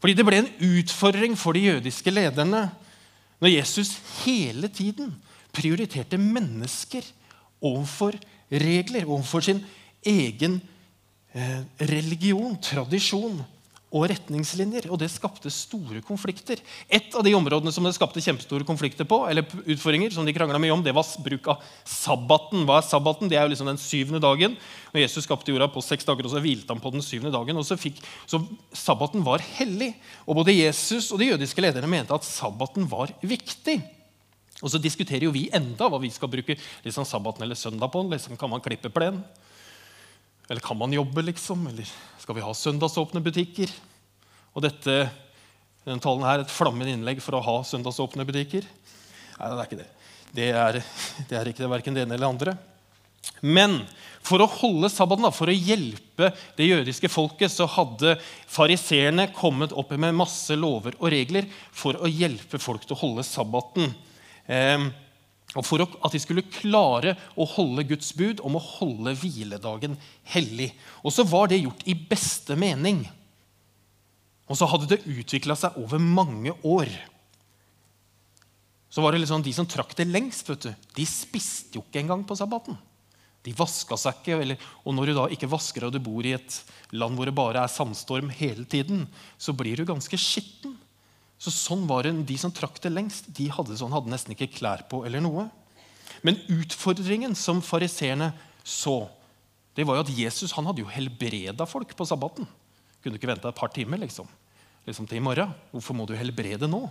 Fordi 0.04 0.18
det 0.20 0.28
ble 0.28 0.42
en 0.44 0.52
utfordring 0.76 1.40
for 1.40 1.56
de 1.56 1.64
jødiske 1.70 2.12
lederne 2.12 2.66
når 3.40 3.56
Jesus 3.56 3.96
hele 4.26 4.68
tiden 4.68 5.16
prioriterte 5.56 6.20
mennesker 6.20 7.08
overfor 7.64 8.20
regler, 8.62 9.08
overfor 9.10 9.46
sin 9.46 9.64
egen 10.06 10.60
eh, 11.34 11.60
religion, 11.90 12.56
tradisjon 12.62 13.42
og 13.94 14.08
retningslinjer. 14.10 14.88
Og 14.92 14.98
det 15.02 15.12
skapte 15.14 15.52
store 15.54 16.02
konflikter. 16.06 16.62
Et 16.90 17.14
av 17.14 17.24
de 17.26 17.34
områdene 17.38 17.72
som 17.74 17.86
det 17.86 17.94
skapte 17.96 18.22
kjempestore 18.24 18.66
konflikter 18.68 19.08
på, 19.10 19.22
eller 19.30 19.46
utfordringer, 19.64 20.14
som 20.14 20.26
de 20.26 20.34
mye 20.34 20.74
om, 20.74 20.84
det 20.84 20.96
var 20.96 21.08
bruk 21.24 21.52
av 21.54 21.64
sabbaten. 21.86 22.66
Hva 22.68 22.80
er 22.82 22.90
sabbaten? 22.90 23.30
Det 23.30 23.38
er 23.38 23.46
jo 23.46 23.54
liksom 23.54 23.70
den 23.70 23.82
syvende 23.82 24.22
dagen. 24.24 24.58
Når 24.94 25.06
Jesus 25.06 25.28
skapte 25.28 25.54
jorda 25.54 25.70
på 25.72 25.86
seks 25.86 26.10
dager, 26.10 26.26
og 26.26 26.34
så 26.34 26.42
hvilte 26.44 26.74
han 26.74 26.82
på 26.82 26.94
den 26.96 27.06
syvende 27.06 27.34
dagen. 27.36 27.58
og 27.58 27.68
Så, 27.68 27.78
fikk, 27.80 28.02
så 28.26 28.42
sabbaten 28.74 29.26
var 29.26 29.46
hellig. 29.60 29.94
Og 30.26 30.42
både 30.42 30.58
Jesus 30.58 31.12
og 31.12 31.22
de 31.22 31.34
jødiske 31.34 31.62
lederne 31.62 31.90
mente 31.90 32.18
at 32.18 32.28
sabbaten 32.28 32.90
var 32.90 33.14
viktig. 33.22 33.82
Og 34.64 34.72
så 34.72 34.80
diskuterer 34.80 35.28
jo 35.28 35.34
vi 35.36 35.50
enda 35.54 35.90
hva 35.92 36.00
vi 36.00 36.12
skal 36.14 36.32
bruke 36.32 36.56
liksom 36.86 37.06
sabbaten 37.08 37.44
eller 37.44 37.60
søndag 37.60 37.92
på. 37.92 38.06
Liksom, 38.08 38.38
kan 38.40 38.52
man 38.52 38.64
klippe 38.64 38.92
plen? 38.94 39.20
Eller 40.48 40.64
kan 40.64 40.80
man 40.80 40.96
jobbe, 40.96 41.26
liksom? 41.28 41.68
Eller 41.68 41.90
skal 42.20 42.38
vi 42.38 42.46
ha 42.46 42.54
søndagsåpne 42.56 43.22
butikker? 43.24 43.72
Og 44.56 44.64
dette, 44.64 44.98
denne 45.84 46.04
talen 46.04 46.24
her, 46.28 46.44
et 46.44 46.54
flammende 46.54 46.96
innlegg 46.96 47.20
for 47.24 47.36
å 47.36 47.44
ha 47.44 47.58
søndagsåpne 47.68 48.26
butikker? 48.28 48.68
Nei, 49.40 49.50
det 49.50 49.58
er 49.58 49.68
ikke 49.68 49.82
det. 49.82 49.90
Det 50.34 50.48
er, 50.58 50.80
det 51.30 51.38
er 51.38 51.50
ikke 51.52 51.64
det, 51.66 51.74
verken 51.76 51.98
det 51.98 52.06
ene 52.06 52.16
eller 52.16 52.26
det 52.26 52.34
andre. 52.34 52.56
Men 53.44 53.82
for 54.24 54.40
å 54.44 54.48
holde 54.48 54.88
sabbaten, 54.92 55.28
for 55.36 55.52
å 55.52 55.56
hjelpe 55.56 56.32
det 56.58 56.70
jødiske 56.70 57.12
folket, 57.12 57.52
så 57.52 57.68
hadde 57.68 58.16
fariseerne 58.52 59.28
kommet 59.36 59.76
opp 59.76 59.92
med 60.00 60.16
masse 60.16 60.56
lover 60.56 60.96
og 61.00 61.12
regler 61.12 61.48
for 61.76 62.00
å 62.00 62.10
hjelpe 62.10 62.60
folk 62.62 62.88
til 62.88 62.96
å 62.96 63.02
holde 63.04 63.28
sabbaten. 63.28 63.92
Eh, 64.48 64.90
og 65.54 65.66
For 65.68 65.84
at 65.86 66.14
de 66.16 66.22
skulle 66.22 66.48
klare 66.50 67.14
å 67.38 67.46
holde 67.46 67.86
Guds 67.92 68.10
bud 68.18 68.42
om 68.46 68.58
å 68.58 68.64
holde 68.64 69.14
hviledagen 69.20 69.98
hellig. 70.34 70.72
Og 71.06 71.14
så 71.14 71.26
var 71.30 71.52
det 71.52 71.62
gjort 71.62 71.84
i 71.86 71.94
beste 71.94 72.58
mening. 72.58 73.04
Og 74.50 74.58
så 74.58 74.68
hadde 74.70 74.90
det 74.96 75.04
utvikla 75.06 75.56
seg 75.58 75.78
over 75.82 76.02
mange 76.02 76.56
år. 76.66 76.90
Så 78.94 79.02
var 79.02 79.14
det 79.14 79.24
liksom 79.24 79.46
De 79.46 79.54
som 79.54 79.70
trakk 79.70 79.96
det 79.98 80.10
lengst, 80.10 80.50
vet 80.50 80.68
du, 80.68 80.74
de 80.98 81.06
spiste 81.10 81.78
jo 81.78 81.86
ikke 81.86 82.02
engang 82.04 82.26
på 82.26 82.38
sabbaten. 82.38 82.78
De 83.44 83.54
vaska 83.58 83.98
seg 84.00 84.20
ikke. 84.20 84.40
Eller, 84.42 84.68
og 84.86 84.96
når 84.96 85.10
du 85.10 85.16
da 85.18 85.28
ikke 85.34 85.50
vasker 85.52 85.88
og 85.88 85.94
du 85.94 86.00
bor 86.04 86.26
i 86.26 86.36
et 86.38 86.60
land 86.96 87.18
hvor 87.18 87.30
det 87.30 87.36
bare 87.38 87.62
er 87.62 87.72
sandstorm 87.72 88.32
hele 88.34 88.66
tiden, 88.70 89.06
så 89.38 89.56
blir 89.58 89.78
du 89.78 89.86
ganske 89.86 90.18
skitten. 90.18 90.78
Så 91.44 91.52
sånn 91.52 91.84
var 91.90 92.08
det, 92.08 92.14
De 92.30 92.38
som 92.40 92.54
trakk 92.56 92.80
det 92.84 92.94
lengst, 92.94 93.28
de 93.36 93.50
hadde, 93.52 93.76
sånn, 93.76 93.92
hadde 93.92 94.12
nesten 94.12 94.36
ikke 94.36 94.54
klær 94.56 94.86
på 94.88 95.02
eller 95.08 95.24
noe. 95.24 95.50
Men 96.24 96.40
utfordringen 96.48 97.36
som 97.36 97.60
fariseerne 97.64 98.32
så, 98.64 99.10
det 99.76 99.84
var 99.84 99.98
jo 99.98 100.06
at 100.06 100.14
Jesus 100.16 100.54
han 100.56 100.70
hadde 100.70 100.86
jo 100.86 100.92
helbreda 100.92 101.68
folk 101.68 101.92
på 102.00 102.08
sabbaten. 102.08 102.48
Kunne 103.04 103.20
ikke 103.20 103.28
vente 103.28 103.50
et 103.50 103.58
par 103.60 103.74
timer 103.76 104.00
liksom. 104.00 104.30
liksom 104.88 105.10
til 105.10 105.20
i 105.20 105.26
morgen. 105.26 105.52
Hvorfor 105.74 105.98
må 105.98 106.08
du 106.08 106.16
helbrede 106.16 106.70
nå? 106.72 106.86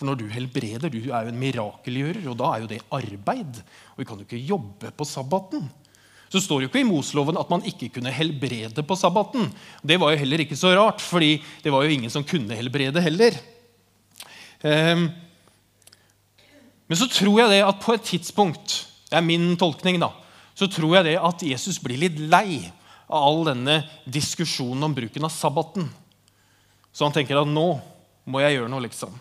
For 0.00 0.08
når 0.08 0.18
du 0.18 0.26
helbreder, 0.32 0.90
du 0.90 1.12
er 1.12 1.28
jo 1.28 1.30
en 1.30 1.38
mirakelgjører, 1.38 2.24
og 2.32 2.38
da 2.40 2.50
er 2.50 2.64
jo 2.64 2.70
det 2.72 2.80
arbeid. 2.96 3.60
Og 3.92 4.00
vi 4.00 4.08
kan 4.08 4.18
jo 4.18 4.26
ikke 4.26 4.48
jobbe 4.48 4.90
på 4.96 5.06
sabbaten. 5.06 5.68
Så 6.32 6.42
står 6.42 6.58
det 6.58 6.66
jo 6.66 6.70
ikke 6.72 6.82
i 6.82 6.88
Mosloven 6.88 7.38
at 7.38 7.50
man 7.52 7.62
ikke 7.66 7.90
kunne 7.94 8.10
helbrede 8.14 8.82
på 8.86 8.98
sabbaten. 8.98 9.46
Det 9.86 9.98
var 10.00 10.14
jo 10.14 10.22
heller 10.22 10.42
ikke 10.42 10.58
så 10.58 10.72
rart, 10.74 11.02
fordi 11.04 11.36
det 11.62 11.70
var 11.74 11.84
jo 11.84 11.94
ingen 11.94 12.10
som 12.10 12.26
kunne 12.26 12.56
helbrede 12.58 13.02
heller. 13.04 13.38
Ehm, 14.66 15.08
men 16.86 16.98
så 16.98 17.08
tror 17.08 17.40
jeg 17.40 17.52
det 17.54 17.62
at 17.64 17.80
på 17.82 17.94
et 17.94 18.08
tidspunkt 18.12 18.76
det 19.10 19.18
er 19.18 19.26
min 19.26 19.54
tolkning 19.58 19.98
da, 20.02 20.12
så 20.54 20.68
tror 20.70 20.98
jeg 20.98 21.08
det 21.08 21.16
at 21.18 21.42
Jesus 21.46 21.80
blir 21.82 21.98
litt 21.98 22.18
lei 22.30 22.60
av 23.10 23.24
all 23.24 23.42
denne 23.48 23.80
diskusjonen 24.06 24.86
om 24.86 24.94
bruken 24.94 25.26
av 25.26 25.32
sabbaten. 25.34 25.88
Så 26.92 27.06
han 27.06 27.14
tenker 27.14 27.40
at 27.40 27.48
nå 27.48 27.72
må 28.30 28.42
jeg 28.42 28.58
gjøre 28.58 28.70
noe, 28.70 28.84
liksom. 28.84 29.14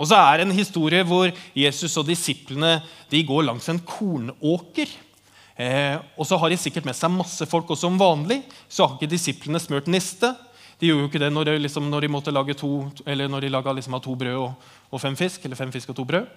Og 0.00 0.08
så 0.10 0.18
er 0.18 0.38
det 0.38 0.46
en 0.48 0.56
historie 0.56 1.04
hvor 1.06 1.30
Jesus 1.54 1.94
og 2.00 2.08
disiplene 2.08 2.78
de 3.10 3.20
går 3.26 3.44
langs 3.46 3.68
en 3.70 3.80
kornåker. 3.84 4.90
Eh, 5.54 5.96
og 6.18 6.26
så 6.26 6.38
har 6.40 6.50
de 6.50 6.58
sikkert 6.58 6.86
med 6.88 6.96
seg 6.98 7.12
masse 7.14 7.46
folk, 7.46 7.68
og 7.70 7.78
som 7.78 8.00
vanlig 8.00 8.40
så 8.66 8.86
har 8.86 8.96
ikke 8.96 9.12
disiplene 9.12 9.60
smurt 9.62 9.90
niste. 9.92 10.32
De 10.80 10.90
gjorde 10.90 11.04
jo 11.04 11.10
ikke 11.10 11.22
det 11.22 11.30
når, 11.32 11.48
de, 11.48 11.56
liksom, 11.64 11.88
når 11.90 12.04
de 12.04 12.12
måtte 12.12 12.34
lage 12.34 12.56
to, 12.58 12.70
eller 13.06 13.30
når 13.30 13.46
de 13.46 13.52
laga 13.54 13.74
liksom, 13.76 13.96
to 14.02 14.14
brød 14.18 14.36
og, 14.40 14.70
og, 14.90 15.00
fem 15.00 15.16
fisk. 15.16 15.44
eller 15.44 15.58
fem 15.58 15.72
fisk 15.72 15.92
og 15.92 15.98
to 15.98 16.04
brød. 16.08 16.28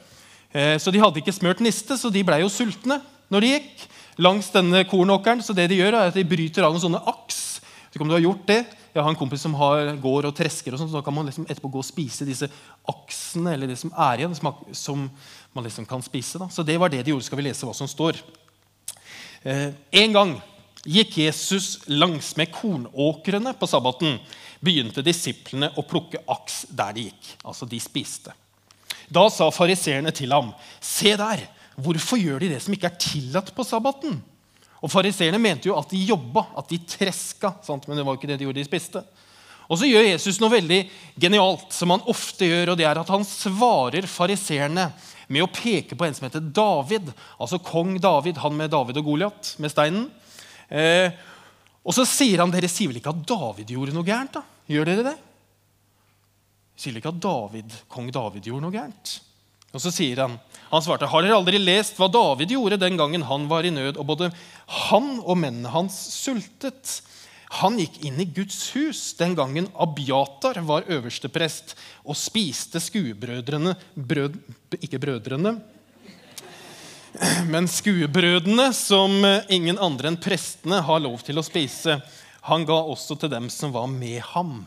Eh, 0.53 0.75
så 0.79 0.93
de 0.93 1.01
hadde 1.01 1.21
ikke 1.21 1.35
smurt 1.35 1.63
niste, 1.63 1.97
så 1.97 2.11
de 2.13 2.23
blei 2.23 2.41
jo 2.43 2.51
sultne 2.51 3.01
når 3.33 3.43
de 3.43 3.53
gikk 3.55 3.87
langs 4.23 4.49
denne 4.53 4.83
kornåkeren. 4.87 5.43
Så 5.43 5.55
det 5.57 5.69
de 5.71 5.81
gjør, 5.81 5.97
er 5.97 6.11
at 6.11 6.17
de 6.17 6.25
bryter 6.27 6.65
av 6.65 6.75
noen 6.75 6.85
sånne 6.85 7.03
aks. 7.09 7.59
Ikke 7.91 8.05
om 8.05 8.11
du 8.11 8.17
har 8.17 8.23
gjort 8.23 8.45
det? 8.49 8.61
Jeg 8.93 9.03
har 9.03 9.11
en 9.11 9.19
kompis 9.19 9.43
som 9.45 9.53
har, 9.59 9.91
går 10.01 10.25
og 10.29 10.35
tresker, 10.37 10.73
og 10.73 10.79
sånt, 10.81 10.89
så 10.89 10.99
da 10.99 11.05
kan 11.05 11.13
man 11.13 11.27
liksom 11.29 11.45
etterpå 11.45 11.69
gå 11.69 11.81
og 11.83 11.85
spise 11.85 12.25
disse 12.25 12.47
aksene 12.89 13.53
eller 13.53 13.69
det 13.69 13.77
som 13.77 13.91
er 13.93 14.23
igjen, 14.23 14.33
som, 14.37 14.49
som 14.73 15.03
man 15.53 15.65
liksom 15.67 15.85
kan 15.85 16.01
spise. 16.05 16.39
Da. 16.41 16.47
Så 16.53 16.65
det 16.65 16.79
var 16.81 16.89
det 16.93 17.03
de 17.05 17.13
gjorde. 17.13 17.27
Skal 17.27 17.41
vi 17.41 17.45
lese 17.45 17.67
hva 17.67 17.75
som 17.77 17.89
står. 17.89 18.19
Eh, 19.43 19.69
en 20.01 20.15
gang 20.15 20.33
gikk 20.85 21.17
Jesus 21.23 21.79
langsmed 21.87 22.51
kornåkrene 22.53 23.53
på 23.57 23.69
sabbaten, 23.69 24.19
begynte 24.59 25.03
disiplene 25.05 25.71
å 25.77 25.85
plukke 25.87 26.21
aks 26.29 26.65
der 26.69 26.95
de 26.97 27.07
gikk. 27.09 27.33
Altså, 27.45 27.67
de 27.69 27.79
spiste. 27.81 28.33
Da 29.07 29.27
sa 29.31 29.49
fariseerne 29.51 30.11
til 30.11 30.31
ham, 30.31 30.53
'Se 30.81 31.15
der, 31.15 31.47
hvorfor 31.75 32.17
gjør 32.17 32.39
de 32.39 32.49
det 32.49 32.61
som 32.61 32.73
ikke 32.73 32.91
er 32.91 32.99
tillatt 32.99 33.55
på 33.55 33.63
sabbaten?' 33.63 34.21
Og 34.83 34.91
Fariseerne 34.91 35.39
mente 35.41 35.69
jo 35.69 35.77
at 35.77 35.89
de 35.89 35.97
jobba, 36.05 36.45
at 36.57 36.69
de 36.69 36.77
treska. 36.77 37.55
Sant? 37.65 37.87
Men 37.87 37.97
det 37.97 38.05
var 38.05 38.17
ikke 38.17 38.27
det 38.27 38.37
de 38.37 38.45
gjorde, 38.45 38.61
de 38.61 38.67
spiste. 38.67 39.01
Og 39.67 39.79
så 39.79 39.89
gjør 39.89 40.05
Jesus 40.05 40.39
noe 40.39 40.53
veldig 40.53 40.79
genialt, 41.19 41.73
som 41.75 41.91
han 41.91 42.05
ofte 42.07 42.47
gjør. 42.47 42.71
og 42.71 42.77
det 42.77 42.85
er 42.85 42.99
at 43.01 43.09
Han 43.09 43.25
svarer 43.25 44.07
fariseerne 44.07 44.93
med 45.27 45.43
å 45.43 45.51
peke 45.51 45.97
på 45.97 46.05
en 46.05 46.13
som 46.13 46.27
heter 46.27 46.39
David. 46.39 47.11
Altså 47.39 47.59
kong 47.59 47.99
David, 47.99 48.37
han 48.37 48.55
med 48.55 48.71
David 48.71 48.97
og 48.97 49.09
Goliat, 49.09 49.55
med 49.59 49.73
steinen. 49.73 50.07
Eh, 50.67 51.11
og 51.87 51.95
så 51.95 52.03
sier 52.07 52.43
han 52.43 52.51
dere 52.51 52.69
sier 52.71 52.91
vel 52.91 52.99
ikke 52.99 53.13
at 53.13 53.23
David 53.29 53.71
gjorde 53.71 53.95
noe 53.95 54.07
gærent? 54.07 54.35
da? 54.35 54.43
Gjør 54.67 54.89
dere 54.89 55.05
det? 55.07 55.15
Sier 56.77 56.93
dere 56.93 57.01
ikke 57.01 57.15
at 57.15 57.23
David, 57.23 57.79
kong 57.91 58.11
David 58.13 58.49
gjorde 58.49 58.67
noe 58.67 58.75
gærent? 58.75 59.17
Og 59.75 59.83
så 59.83 59.91
sier 59.93 60.19
Han 60.23 60.37
han 60.67 60.83
svarte, 60.83 61.07
har 61.07 61.23
dere 61.23 61.37
aldri 61.37 61.59
lest 61.61 61.95
hva 61.95 62.09
David 62.11 62.51
gjorde 62.51 62.79
den 62.81 62.97
gangen 62.99 63.23
han 63.23 63.45
var 63.47 63.63
i 63.63 63.71
nød, 63.71 63.95
og 63.95 64.09
både 64.09 64.31
han 64.89 65.13
og 65.23 65.37
mennene 65.39 65.71
hans 65.71 65.95
sultet? 66.11 66.97
Han 67.61 67.77
gikk 67.79 68.01
inn 68.03 68.19
i 68.19 68.27
Guds 68.27 68.57
hus 68.75 69.13
den 69.15 69.31
gangen 69.37 69.69
Abiatar 69.79 70.59
var 70.67 70.89
øversteprest, 70.91 71.77
og 72.03 72.19
spiste 72.19 72.81
skuebrødrene 72.83 73.77
brød, 73.95 74.35
Ikke 74.81 74.99
brødrene, 74.99 75.55
men 77.51 77.67
skuebrødene, 77.69 78.69
som 78.75 79.13
ingen 79.49 79.79
andre 79.81 80.11
enn 80.11 80.19
prestene 80.21 80.81
har 80.85 81.01
lov 81.03 81.21
til 81.25 81.39
å 81.39 81.45
spise, 81.45 81.97
han 82.47 82.65
ga 82.67 82.77
også 82.79 83.17
til 83.19 83.31
dem 83.31 83.49
som 83.51 83.73
var 83.75 83.89
med 83.91 84.21
ham. 84.33 84.61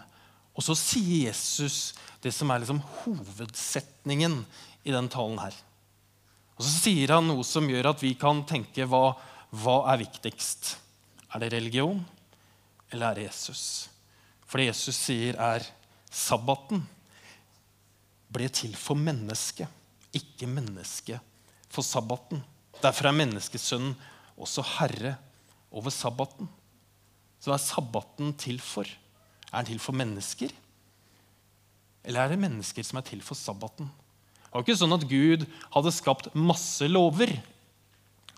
Og 0.56 0.64
så 0.64 0.76
sier 0.76 1.30
Jesus 1.30 1.94
det 2.20 2.32
som 2.36 2.50
er 2.52 2.62
liksom 2.62 2.82
hovedsetningen 3.02 4.42
i 4.84 4.92
den 4.92 5.08
talen 5.12 5.40
her. 5.40 5.54
Og 6.58 6.66
så 6.66 6.74
sier 6.74 7.14
han 7.14 7.28
noe 7.30 7.44
som 7.46 7.68
gjør 7.70 7.92
at 7.94 8.02
vi 8.04 8.12
kan 8.20 8.42
tenke 8.48 8.84
hva, 8.88 9.14
hva 9.62 9.78
er 9.92 10.02
viktigst? 10.02 10.74
Er 11.32 11.44
det 11.44 11.54
religion, 11.54 12.02
eller 12.90 13.12
er 13.12 13.20
det 13.20 13.28
Jesus? 13.30 13.64
For 14.44 14.60
det 14.60 14.72
Jesus 14.72 14.98
sier, 14.98 15.38
er 15.40 15.64
sabbaten 16.10 16.82
ble 18.30 18.50
til 18.52 18.74
for 18.76 18.98
mennesket, 18.98 19.70
ikke 20.14 20.50
mennesket 20.50 21.29
for 21.70 21.86
sabbaten. 21.86 22.42
Derfor 22.80 23.10
er 23.10 23.16
menneskesønnen 23.16 23.94
også 24.40 24.64
herre 24.78 25.16
over 25.70 25.92
sabbaten. 25.94 26.48
Så 27.40 27.50
hva 27.50 27.56
er 27.56 27.64
sabbaten 27.64 28.34
til 28.40 28.60
for? 28.62 28.88
Er 29.50 29.62
den 29.62 29.72
til 29.72 29.82
for 29.82 29.96
mennesker? 29.96 30.52
Eller 32.04 32.24
er 32.24 32.32
det 32.32 32.42
mennesker 32.42 32.84
som 32.86 33.00
er 33.00 33.06
til 33.06 33.22
for 33.24 33.38
sabbaten? 33.38 33.88
Det 34.50 34.52
var 34.56 34.64
ikke 34.64 34.80
sånn 34.80 34.96
at 34.96 35.06
Gud 35.06 35.44
hadde 35.76 35.94
skapt 35.94 36.30
masse 36.34 36.86
lover. 36.90 37.32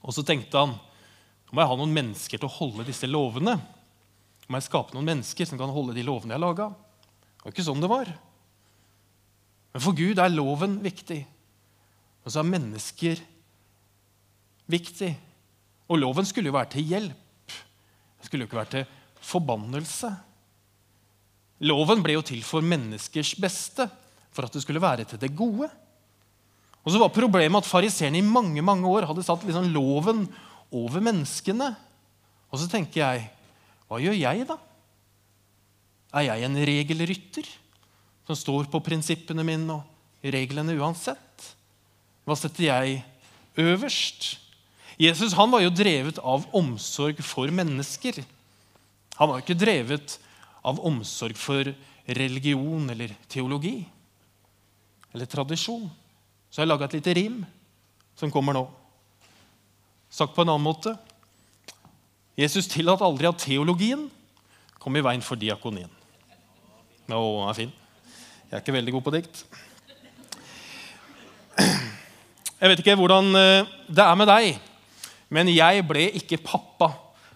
Og 0.03 0.13
så 0.15 0.25
tenkte 0.27 0.61
han 0.61 0.75
nå 0.77 1.57
må 1.57 1.61
jeg 1.61 1.69
ha 1.69 1.77
noen 1.77 1.93
mennesker 1.93 2.41
til 2.41 2.49
å 2.49 2.55
holde 2.55 2.87
disse 2.89 3.09
lovene. 3.09 3.59
Nå 3.61 4.49
må 4.49 4.57
jeg 4.57 4.71
skape 4.71 4.97
noen 4.97 5.11
mennesker 5.11 5.49
som 5.49 5.59
kan 5.61 5.73
holde 5.73 5.93
de 5.93 6.05
lovene 6.07 6.33
jeg 6.33 6.41
laga. 6.41 6.71
Det 6.73 7.45
var 7.45 7.53
ikke 7.53 7.67
sånn 7.67 7.83
det 7.83 7.91
var. 7.93 8.09
Men 9.73 9.85
for 9.85 9.97
Gud 9.97 10.21
er 10.21 10.33
loven 10.33 10.79
viktig. 10.85 11.19
Og 12.23 12.33
så 12.33 12.41
er 12.41 12.51
mennesker 12.51 13.23
viktig. 14.71 15.11
Og 15.91 16.01
loven 16.01 16.27
skulle 16.29 16.51
jo 16.51 16.57
være 16.57 16.73
til 16.77 16.89
hjelp. 16.93 17.57
Det 18.19 18.29
skulle 18.29 18.45
jo 18.45 18.51
ikke 18.51 18.61
være 18.61 18.75
til 18.77 18.87
forbannelse. 19.23 20.11
Loven 21.67 22.03
ble 22.03 22.17
jo 22.17 22.25
til 22.27 22.43
for 22.47 22.65
menneskers 22.65 23.35
beste, 23.39 23.87
for 24.35 24.47
at 24.47 24.55
det 24.55 24.63
skulle 24.65 24.83
være 24.83 25.07
til 25.07 25.21
det 25.23 25.31
gode. 25.37 25.69
Og 26.83 26.91
så 26.91 26.99
var 26.99 27.15
Problemet 27.15 27.63
at 27.63 27.69
fariseerne 27.69 28.19
i 28.19 28.27
mange 28.27 28.63
mange 28.63 28.89
år 28.89 29.07
hadde 29.07 29.23
satt 29.27 29.45
liksom 29.47 29.71
loven 29.75 30.25
over 30.73 31.03
menneskene. 31.05 31.71
Og 32.51 32.59
så 32.59 32.69
tenker 32.71 33.03
jeg 33.03 33.29
hva 33.87 34.01
gjør 34.01 34.17
jeg, 34.17 34.47
da? 34.49 34.57
Er 36.17 36.27
jeg 36.31 36.47
en 36.47 36.57
regelrytter 36.57 37.49
som 38.27 38.39
står 38.39 38.69
på 38.73 38.81
prinsippene 38.85 39.45
mine 39.47 39.79
og 39.79 40.33
reglene 40.33 40.75
uansett? 40.81 41.32
Hva 42.27 42.37
setter 42.39 42.69
jeg 42.69 43.01
øverst? 43.59 44.37
Jesus 45.01 45.35
han 45.35 45.51
var 45.51 45.65
jo 45.65 45.73
drevet 45.75 46.21
av 46.23 46.45
omsorg 46.55 47.19
for 47.25 47.51
mennesker. 47.51 48.21
Han 49.19 49.31
var 49.31 49.43
ikke 49.43 49.59
drevet 49.59 50.19
av 50.63 50.79
omsorg 50.87 51.37
for 51.39 51.73
religion 52.07 52.91
eller 52.93 53.15
teologi 53.31 53.81
eller 55.13 55.29
tradisjon. 55.29 55.89
Så 56.51 56.61
jeg 56.61 56.67
har 56.67 56.73
laga 56.73 56.89
et 56.89 56.99
lite 56.99 57.15
rim 57.17 57.43
som 58.19 58.31
kommer 58.33 58.57
nå. 58.57 58.67
Sagt 60.13 60.37
på 60.37 60.45
en 60.45 60.53
annen 60.53 60.67
måte 60.67 60.95
Jesus 62.39 62.69
tillatt 62.71 63.03
aldri 63.05 63.29
at 63.29 63.43
teologien 63.43 64.07
kom 64.81 64.97
i 64.97 65.03
veien 65.05 65.25
for 65.25 65.37
diakonien. 65.37 65.91
Å, 67.13 67.19
den 67.19 67.51
er 67.51 67.59
fin. 67.59 67.75
Jeg 68.49 68.57
er 68.57 68.63
ikke 68.63 68.75
veldig 68.77 68.95
god 68.97 69.05
på 69.05 69.13
dikt. 69.15 69.43
Jeg 72.63 72.71
vet 72.71 72.81
ikke 72.85 72.95
hvordan 72.95 73.35
eh, 73.35 73.71
det 73.91 74.03
er 74.05 74.19
med 74.21 74.29
deg, 74.31 74.59
men 75.35 75.49
jeg 75.51 75.83
ble 75.83 76.05
ikke 76.15 76.39
pappa 76.45 76.93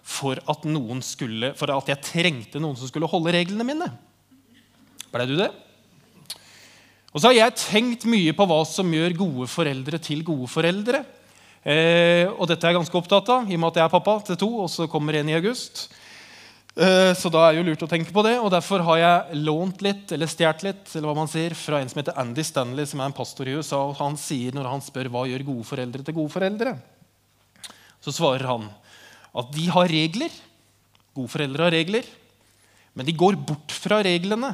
for 0.07 0.39
at, 0.39 0.63
skulle, 1.03 1.49
for 1.59 1.73
at 1.73 1.89
jeg 1.91 1.99
trengte 2.05 2.61
noen 2.63 2.77
som 2.79 2.87
skulle 2.87 3.09
holde 3.11 3.33
reglene 3.35 3.65
mine. 3.67 3.89
Ble 5.11 5.25
du 5.27 5.35
det? 5.35 5.49
Og 7.11 7.19
så 7.19 7.27
har 7.27 7.35
jeg 7.35 7.59
tenkt 7.59 8.07
mye 8.07 8.31
på 8.31 8.47
hva 8.47 8.61
som 8.69 8.87
gjør 8.87 9.19
gode 9.19 9.49
foreldre 9.51 9.99
til 9.99 10.23
gode 10.23 10.47
foreldre. 10.47 11.03
Eh, 11.59 12.23
og 12.31 12.47
dette 12.47 12.63
er 12.63 12.71
jeg 12.71 12.79
ganske 12.79 12.99
opptatt 13.01 13.33
av, 13.33 13.51
i 13.51 13.59
og 13.59 13.65
med 13.65 13.73
at 13.73 13.81
jeg 13.81 13.89
er 13.89 13.95
pappa 13.97 14.15
til 14.29 14.39
to, 14.39 14.51
og 14.63 14.71
så 14.71 14.87
kommer 14.87 15.19
en 15.19 15.27
i 15.27 15.35
august. 15.35 15.89
Eh, 16.77 17.11
så 17.17 17.29
da 17.33 17.47
er 17.47 17.55
jo 17.57 17.63
lurt 17.65 17.81
å 17.81 17.89
tenke 17.89 18.13
på 18.13 18.21
det, 18.21 18.35
og 18.37 18.51
derfor 18.53 18.83
har 18.85 18.99
jeg 19.01 19.39
lånt 19.41 19.79
litt, 19.81 20.11
eller 20.13 20.29
stjålet 20.29 20.65
litt, 20.67 20.91
eller 20.91 21.09
hva 21.09 21.15
man 21.17 21.29
sier, 21.31 21.55
fra 21.57 21.79
en 21.81 21.89
som 21.89 21.97
heter 21.97 22.19
Andy 22.21 22.43
Stanley, 22.45 22.85
som 22.85 23.01
er 23.01 23.09
en 23.09 23.15
pastor 23.17 23.49
i 23.49 23.55
USA. 23.57 23.79
og 23.81 23.97
Han 23.97 24.17
sier 24.21 24.53
når 24.53 24.69
han 24.69 24.83
spør 24.85 25.09
hva 25.09 25.23
gjør 25.25 25.47
gode 25.47 25.65
foreldre 25.65 26.05
til 26.05 26.17
gode 26.19 26.33
foreldre, 26.35 26.75
så 28.05 28.13
svarer 28.13 28.45
han 28.45 28.67
at 29.37 29.49
de 29.55 29.65
har 29.73 29.89
regler. 29.89 30.35
Gode 31.17 31.33
foreldre 31.33 31.65
har 31.65 31.73
regler, 31.73 32.05
men 32.93 33.09
de 33.09 33.17
går 33.17 33.39
bort 33.41 33.73
fra 33.73 34.03
reglene 34.05 34.53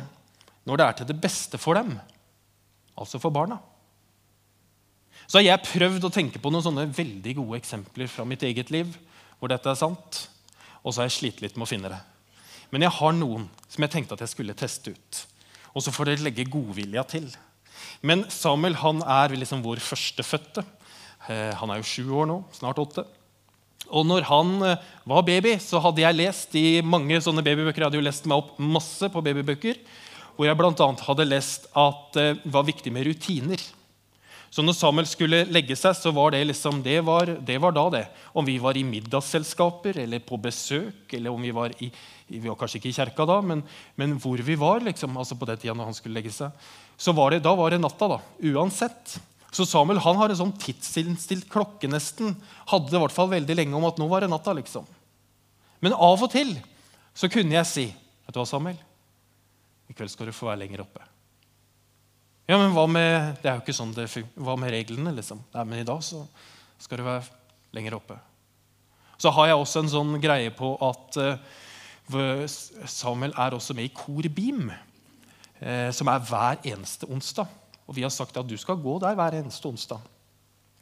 når 0.64 0.80
det 0.80 0.88
er 0.88 0.98
til 1.02 1.12
det 1.12 1.20
beste 1.20 1.60
for 1.60 1.76
dem, 1.76 1.92
altså 2.96 3.20
for 3.20 3.36
barna. 3.36 3.60
Så 5.28 5.42
har 5.42 5.48
jeg 5.50 5.68
prøvd 5.68 6.08
å 6.08 6.14
tenke 6.14 6.40
på 6.40 6.52
noen 6.52 6.64
sånne 6.64 6.88
veldig 6.88 7.36
gode 7.42 7.60
eksempler 7.60 8.08
fra 8.08 8.24
mitt 8.28 8.48
eget 8.48 8.72
liv 8.72 8.96
hvor 9.42 9.52
dette 9.52 9.68
er 9.68 9.80
sant, 9.80 10.24
og 10.80 10.96
så 10.96 11.04
har 11.04 11.12
jeg 11.12 11.20
slitt 11.20 11.44
litt 11.44 11.60
med 11.60 11.68
å 11.68 11.72
finne 11.76 11.92
det. 11.92 12.02
Men 12.74 12.88
jeg 12.88 12.98
har 12.98 13.14
noen 13.14 13.46
som 13.70 13.86
jeg 13.86 13.94
tenkte 13.94 14.18
at 14.18 14.24
jeg 14.26 14.34
skulle 14.34 14.58
teste 14.58 14.94
ut. 14.96 15.24
Og 15.78 15.86
så 15.86 15.94
får 15.94 16.10
dere 16.10 16.26
legge 16.26 16.50
godvilja 16.50 17.04
til. 17.10 17.28
Men 18.06 18.26
Samuel 18.34 18.78
han 18.82 19.02
er 19.06 19.36
liksom 19.38 19.62
vår 19.66 19.82
førstefødte. 19.84 20.64
Eh, 21.30 21.52
han 21.60 21.72
er 21.72 21.80
jo 21.80 21.88
sju 21.88 22.08
år 22.22 22.30
nå, 22.30 22.40
snart 22.56 22.82
åtte. 22.82 23.06
Og 23.94 24.08
når 24.10 24.26
han 24.30 24.56
eh, 24.66 24.90
var 25.10 25.26
baby, 25.28 25.56
så 25.62 25.82
hadde 25.84 26.02
jeg 26.02 26.18
lest 26.18 26.58
i 26.58 26.82
mange 26.82 27.20
sånne 27.22 27.46
babybøker. 27.46 27.84
Jeg 27.84 27.92
hadde 27.92 28.02
jo 28.02 28.08
lest 28.08 28.28
meg 28.30 28.42
opp 28.42 28.58
masse 28.58 29.10
på 29.12 29.24
babybøker, 29.26 29.80
hvor 30.34 30.50
jeg 30.50 30.58
bl.a. 30.58 30.90
hadde 31.08 31.30
lest 31.30 31.70
at 31.78 32.18
det 32.18 32.28
var 32.50 32.66
viktig 32.66 32.94
med 32.94 33.06
rutiner. 33.06 33.62
Så 34.54 34.62
når 34.62 34.76
Samuel 34.78 35.08
skulle 35.10 35.40
legge 35.50 35.74
seg, 35.74 35.96
så 35.98 36.12
var 36.14 36.36
det 36.36 36.44
liksom, 36.46 36.84
det 36.86 37.00
var, 37.08 37.32
det 37.42 37.56
var 37.58 37.74
da 37.74 37.88
det. 37.90 38.04
Om 38.38 38.46
vi 38.46 38.60
var 38.62 38.78
i 38.78 38.84
middagsselskaper 38.86 39.98
eller 40.04 40.22
på 40.22 40.38
besøk, 40.38 41.08
eller 41.18 41.34
om 41.34 41.42
vi 41.42 41.54
var 41.56 41.74
i 41.82 41.90
Vi 42.34 42.40
var 42.48 42.56
kanskje 42.58 42.80
ikke 42.80 42.90
i 42.90 42.96
kjerka 42.96 43.26
da, 43.30 43.36
men, 43.46 43.60
men 44.00 44.14
hvor 44.18 44.40
vi 44.42 44.56
var 44.58 44.80
liksom, 44.82 45.18
altså 45.20 45.36
på 45.38 45.46
den 45.46 45.60
tida 45.60 45.74
når 45.76 45.90
han 45.90 45.98
skulle 45.98 46.16
legge 46.18 46.32
seg, 46.34 46.54
så 46.98 47.14
var 47.14 47.34
det, 47.34 47.42
da 47.46 47.52
var 47.54 47.74
det 47.74 47.82
natta. 47.82 48.08
da, 48.08 48.20
Uansett. 48.50 49.18
Så 49.54 49.68
Samuel 49.70 50.02
han 50.02 50.18
har 50.18 50.32
en 50.32 50.40
sånn 50.40 50.56
tidsinnstilt 50.58 51.50
klokke 51.52 51.90
nesten. 51.92 52.34
Hadde 52.72 52.90
det 52.90 52.98
i 52.98 53.04
hvert 53.04 53.14
fall 53.14 53.30
veldig 53.34 53.58
lenge 53.60 53.78
om 53.78 53.86
at 53.90 54.00
nå 54.02 54.08
var 54.10 54.24
det 54.24 54.32
natta. 54.32 54.56
liksom. 54.58 54.88
Men 55.84 55.94
av 55.94 56.26
og 56.26 56.32
til 56.34 56.56
så 57.14 57.30
kunne 57.30 57.58
jeg 57.60 57.70
si 57.70 57.88
Vet 58.24 58.34
du 58.34 58.40
hva, 58.40 58.48
Samuel? 58.48 58.78
I 59.92 59.94
kveld 59.98 60.14
skal 60.14 60.30
du 60.30 60.34
få 60.34 60.48
være 60.48 60.64
lenger 60.64 60.86
oppe. 60.86 61.13
Ja, 62.54 62.60
men 62.62 62.70
hva 62.76 62.84
med 62.86 63.40
det 63.42 63.50
er 63.50 63.56
jo 63.58 63.64
ikke 63.64 63.74
sånn 63.74 63.96
det 63.96 64.04
hva 64.38 64.54
med 64.62 64.70
reglene? 64.70 65.10
liksom? 65.18 65.40
Nei, 65.56 65.64
men 65.66 65.80
i 65.82 65.86
dag 65.88 66.04
så 66.06 66.20
skal 66.78 67.00
du 67.00 67.06
være 67.08 67.24
lenger 67.74 67.96
oppe. 67.98 68.18
Så 69.18 69.32
har 69.34 69.48
jeg 69.50 69.58
også 69.58 69.82
en 69.82 69.90
sånn 69.90 70.12
greie 70.22 70.52
på 70.54 70.70
at 70.86 71.18
uh, 71.18 72.44
Samuel 72.86 73.34
er 73.42 73.56
også 73.58 73.74
med 73.74 73.88
i 73.90 73.94
Kor 73.98 74.28
Beam, 74.30 74.68
uh, 74.70 75.90
som 75.98 76.12
er 76.14 76.28
hver 76.30 76.62
eneste 76.76 77.10
onsdag. 77.10 77.50
Og 77.88 77.98
vi 77.98 78.06
har 78.06 78.14
sagt 78.14 78.38
at 78.38 78.46
du 78.46 78.54
skal 78.62 78.78
gå 78.78 79.00
der 79.02 79.18
hver 79.18 79.40
eneste 79.40 79.72
onsdag. 79.72 80.06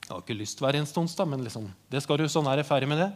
Jeg 0.03 0.11
har 0.11 0.25
ikke 0.25 0.41
lyst 0.41 0.59
hver 0.59 0.75
eneste 0.75 0.99
onsdag, 0.99 1.29
men 1.31 1.45
liksom, 1.47 1.71
det 1.87 2.03
skal 2.03 2.19
du, 2.19 2.25
sånn 2.27 2.51
er 2.51 2.59
jeg 2.59 2.67
ferdig 2.67 2.91
med 2.91 2.99
det. 3.05 3.13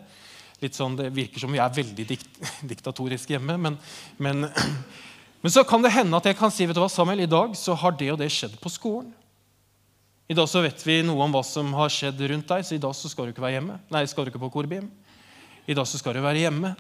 Litt 0.64 0.80
sånn, 0.80 0.96
Det 0.96 1.12
virker 1.12 1.44
som 1.44 1.52
vi 1.52 1.60
er 1.60 1.76
veldig 1.76 2.08
dikt 2.08 2.40
diktatoriske 2.72 3.36
hjemme, 3.36 3.60
men, 3.68 3.76
men 4.16 4.48
men 5.46 5.54
så 5.54 5.62
kan 5.62 5.84
det 5.86 5.92
hende 5.94 6.18
at 6.18 6.26
jeg 6.26 6.40
kan 6.40 6.50
si 6.50 6.66
vet 6.66 6.74
du 6.74 6.82
hva, 6.82 6.90
Samuel, 6.90 7.20
i 7.22 7.30
dag 7.30 7.52
så 7.54 7.76
har 7.78 7.94
det 7.94 8.08
og 8.10 8.18
det 8.18 8.32
skjedd 8.34 8.56
på 8.58 8.72
skolen. 8.74 9.12
I 10.26 10.34
dag 10.34 10.48
så 10.50 10.64
vet 10.66 10.82
vi 10.82 11.04
noe 11.06 11.22
om 11.22 11.36
hva 11.36 11.44
som 11.46 11.70
har 11.78 11.92
skjedd 11.94 12.24
rundt 12.32 12.50
deg, 12.50 12.64
så 12.66 12.74
i 12.74 12.82
dag 12.82 12.96
så 12.98 13.12
skal 13.12 13.28
du 13.28 13.34
ikke 13.36 13.44
være 13.44 13.60
hjemme. 13.60 13.76
Nei, 13.94 14.02
skal 14.10 14.26
du 14.26 14.32
ikke 14.32 14.42
på 14.42 14.50
korbim. 14.56 14.88
I 15.70 15.76
dag 15.78 15.86
så 15.86 16.02
skal 16.02 16.18
du 16.18 16.24
være 16.26 16.42
hjemme, 16.48 16.72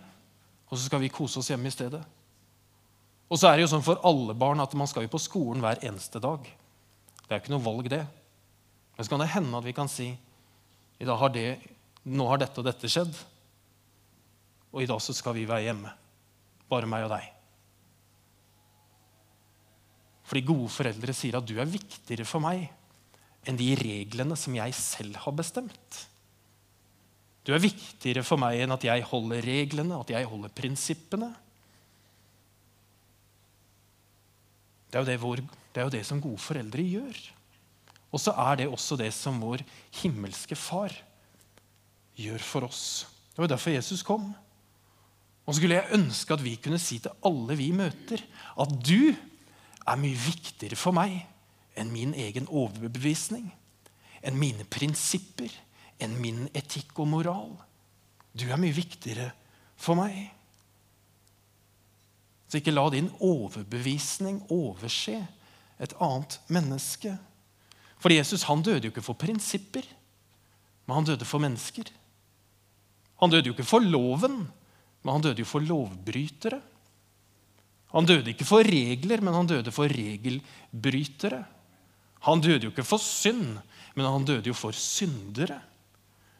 og 0.65 0.79
så 0.79 0.87
skal 0.87 1.03
vi 1.03 1.11
kose 1.13 1.37
oss 1.43 1.51
hjemme 1.53 1.69
i 1.69 1.75
stedet. 1.75 2.01
Og 3.29 3.37
så 3.37 3.51
er 3.51 3.59
det 3.59 3.67
jo 3.67 3.69
sånn 3.75 3.85
for 3.85 4.01
alle 4.01 4.33
barn 4.33 4.65
at 4.65 4.73
man 4.73 4.89
skal 4.89 5.05
jo 5.05 5.13
på 5.13 5.21
skolen 5.21 5.61
hver 5.61 5.85
eneste 5.85 6.23
dag. 6.25 6.49
Det 7.21 7.29
er 7.29 7.37
jo 7.37 7.43
ikke 7.45 7.53
noe 7.53 7.67
valg, 7.69 7.91
det. 7.93 8.01
Men 8.97 9.05
så 9.05 9.13
kan 9.13 9.21
det 9.21 9.31
hende 9.35 9.61
at 9.61 9.69
vi 9.69 9.77
kan 9.77 9.93
si 9.93 10.09
i 10.97 11.05
dag 11.05 11.21
har 11.21 11.37
det, 11.37 11.47
nå 12.09 12.33
har 12.33 12.41
dette 12.41 12.65
og 12.65 12.65
dette 12.65 12.89
skjedd, 12.89 13.13
og 14.73 14.81
i 14.81 14.89
dag 14.89 15.05
så 15.05 15.13
skal 15.13 15.37
vi 15.37 15.45
være 15.45 15.69
hjemme. 15.69 15.93
Bare 16.71 16.89
meg 16.89 17.05
og 17.05 17.13
deg. 17.13 17.34
Fordi 20.25 20.41
gode 20.45 20.71
foreldre 20.73 21.13
sier 21.13 21.37
at 21.37 21.45
du 21.47 21.55
er 21.61 21.69
viktigere 21.69 22.25
for 22.27 22.43
meg 22.43 22.65
enn 23.45 23.57
de 23.59 23.69
reglene 23.77 24.37
som 24.39 24.55
jeg 24.57 24.73
selv 24.77 25.19
har 25.21 25.35
bestemt. 25.37 25.99
Du 27.45 27.53
er 27.53 27.61
viktigere 27.61 28.23
for 28.25 28.41
meg 28.41 28.63
enn 28.63 28.73
at 28.73 28.85
jeg 28.87 29.05
holder 29.05 29.45
reglene, 29.45 29.99
at 30.01 30.09
jeg 30.15 30.25
holder 30.25 30.53
prinsippene. 30.57 31.29
Det 34.89 34.97
er 34.97 35.03
jo 35.03 35.09
det, 35.11 35.17
vår, 35.21 35.43
det, 35.45 35.77
er 35.77 35.85
jo 35.85 35.93
det 35.93 36.05
som 36.07 36.23
gode 36.23 36.41
foreldre 36.41 36.81
gjør. 36.81 37.19
Og 38.15 38.21
så 38.23 38.33
er 38.47 38.61
det 38.61 38.71
også 38.71 38.97
det 38.97 39.11
som 39.13 39.37
vår 39.43 39.61
himmelske 40.01 40.57
far 40.57 40.93
gjør 42.17 42.41
for 42.41 42.65
oss. 42.65 43.05
Det 43.35 43.43
var 43.43 43.51
derfor 43.51 43.75
Jesus 43.75 44.01
kom. 44.07 44.31
Og 45.45 45.57
skulle 45.57 45.77
jeg 45.77 45.99
ønske 45.99 46.33
at 46.33 46.41
vi 46.41 46.55
kunne 46.57 46.81
si 46.81 46.97
til 47.03 47.13
alle 47.27 47.57
vi 47.59 47.69
møter, 47.75 48.23
at 48.57 48.71
du 48.81 49.13
er 49.85 50.01
mye 50.01 50.17
viktigere 50.17 50.77
for 50.79 50.95
meg 50.95 51.19
enn 51.75 51.91
min 51.91 52.13
egen 52.17 52.47
overbevisning, 52.47 53.49
enn 54.25 54.39
mine 54.39 54.65
prinsipper, 54.71 55.51
enn 56.01 56.15
min 56.21 56.45
etikk 56.55 56.97
og 57.03 57.09
moral. 57.11 57.51
Du 58.35 58.47
er 58.49 58.59
mye 58.59 58.75
viktigere 58.75 59.29
for 59.79 59.99
meg. 59.99 60.31
Så 62.47 62.61
ikke 62.61 62.73
la 62.75 62.85
din 62.93 63.09
overbevisning 63.23 64.41
overse 64.53 65.19
et 65.81 65.95
annet 65.99 66.39
menneske. 66.47 67.15
For 67.99 68.13
Jesus 68.13 68.45
han 68.47 68.63
døde 68.63 68.87
jo 68.87 68.93
ikke 68.93 69.05
for 69.05 69.19
prinsipper, 69.19 69.85
men 70.85 70.99
han 70.99 71.07
døde 71.09 71.27
for 71.27 71.43
mennesker. 71.43 71.89
Han 73.19 73.31
døde 73.31 73.49
jo 73.49 73.55
ikke 73.55 73.67
for 73.67 73.83
loven, 73.83 74.45
men 75.03 75.11
han 75.11 75.23
døde 75.23 75.43
jo 75.43 75.49
for 75.49 75.63
lovbrytere. 75.63 76.61
Han 77.95 78.07
døde 78.07 78.33
ikke 78.33 78.47
for 78.47 78.67
regler, 78.67 79.23
men 79.23 79.37
han 79.37 79.47
døde 79.47 79.71
for 79.71 79.87
regelbrytere. 79.87 81.45
Han 82.27 82.41
døde 82.43 82.67
jo 82.67 82.73
ikke 82.73 82.85
for 82.87 82.99
synd, 83.01 83.55
men 83.95 84.07
han 84.07 84.25
døde 84.27 84.51
jo 84.51 84.55
for 84.57 84.75
syndere. 84.75 85.61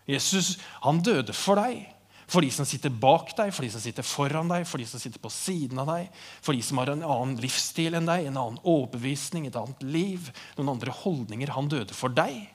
Jesus 0.09 0.55
han 0.83 0.99
døde 1.01 1.33
for 1.33 1.57
deg, 1.61 1.85
for 2.27 2.41
de 2.41 2.49
som 2.51 2.65
sitter 2.67 2.89
bak 2.89 3.31
deg, 3.37 3.53
for 3.53 3.65
de 3.65 3.69
som 3.71 3.81
sitter 3.81 4.05
foran 4.05 4.49
deg, 4.49 4.65
for 4.67 4.81
de 4.81 4.87
som 4.89 5.01
sitter 5.01 5.21
på 5.21 5.31
siden 5.33 5.79
av 5.81 5.89
deg, 5.93 6.09
for 6.43 6.57
de 6.57 6.65
som 6.65 6.81
har 6.81 6.91
en 6.91 7.05
annen 7.05 7.37
livsstil 7.41 7.95
enn 7.97 8.09
deg, 8.09 8.27
en 8.27 8.39
annen 8.41 8.61
overbevisning, 8.65 9.45
et 9.47 9.59
annet 9.59 9.85
liv, 9.85 10.31
noen 10.57 10.73
andre 10.75 10.93
holdninger. 11.03 11.53
Han 11.53 11.69
døde 11.71 11.95
for 11.95 12.13
deg, 12.13 12.47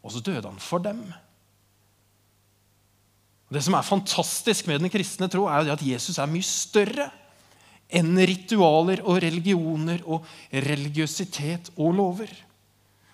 og 0.00 0.16
så 0.16 0.24
døde 0.24 0.48
han 0.48 0.60
for 0.64 0.82
dem. 0.82 1.04
Det 3.50 3.62
som 3.66 3.74
er 3.76 3.86
fantastisk 3.86 4.68
med 4.70 4.80
den 4.80 4.92
kristne 4.92 5.28
tro, 5.30 5.44
er 5.50 5.66
jo 5.66 5.74
at 5.74 5.84
Jesus 5.84 6.18
er 6.18 6.30
mye 6.30 6.46
større 6.46 7.10
enn 7.96 8.14
ritualer 8.16 9.02
og 9.04 9.20
religioner 9.24 10.04
og 10.06 10.26
religiøsitet 10.52 11.72
og 11.76 11.94
lover. 11.98 12.30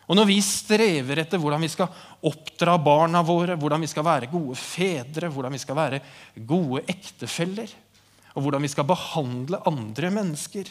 Og 0.06 0.14
når 0.14 0.28
vi 0.28 0.36
strever 0.44 1.22
etter 1.22 1.40
hvordan 1.42 1.64
vi 1.64 1.70
skal 1.72 1.90
oppdra 2.28 2.76
barna 2.78 3.24
våre, 3.26 3.56
hvordan 3.58 3.82
vi 3.82 3.90
skal 3.90 4.06
være 4.06 4.30
gode 4.30 4.54
fedre, 4.60 5.30
hvordan 5.32 5.56
vi 5.56 5.62
skal 5.62 5.78
være 5.78 6.00
gode 6.46 6.84
ektefeller, 6.92 7.72
og 8.36 8.44
hvordan 8.44 8.62
vi 8.62 8.70
skal 8.70 8.86
behandle 8.86 9.62
andre 9.66 10.12
mennesker, 10.14 10.70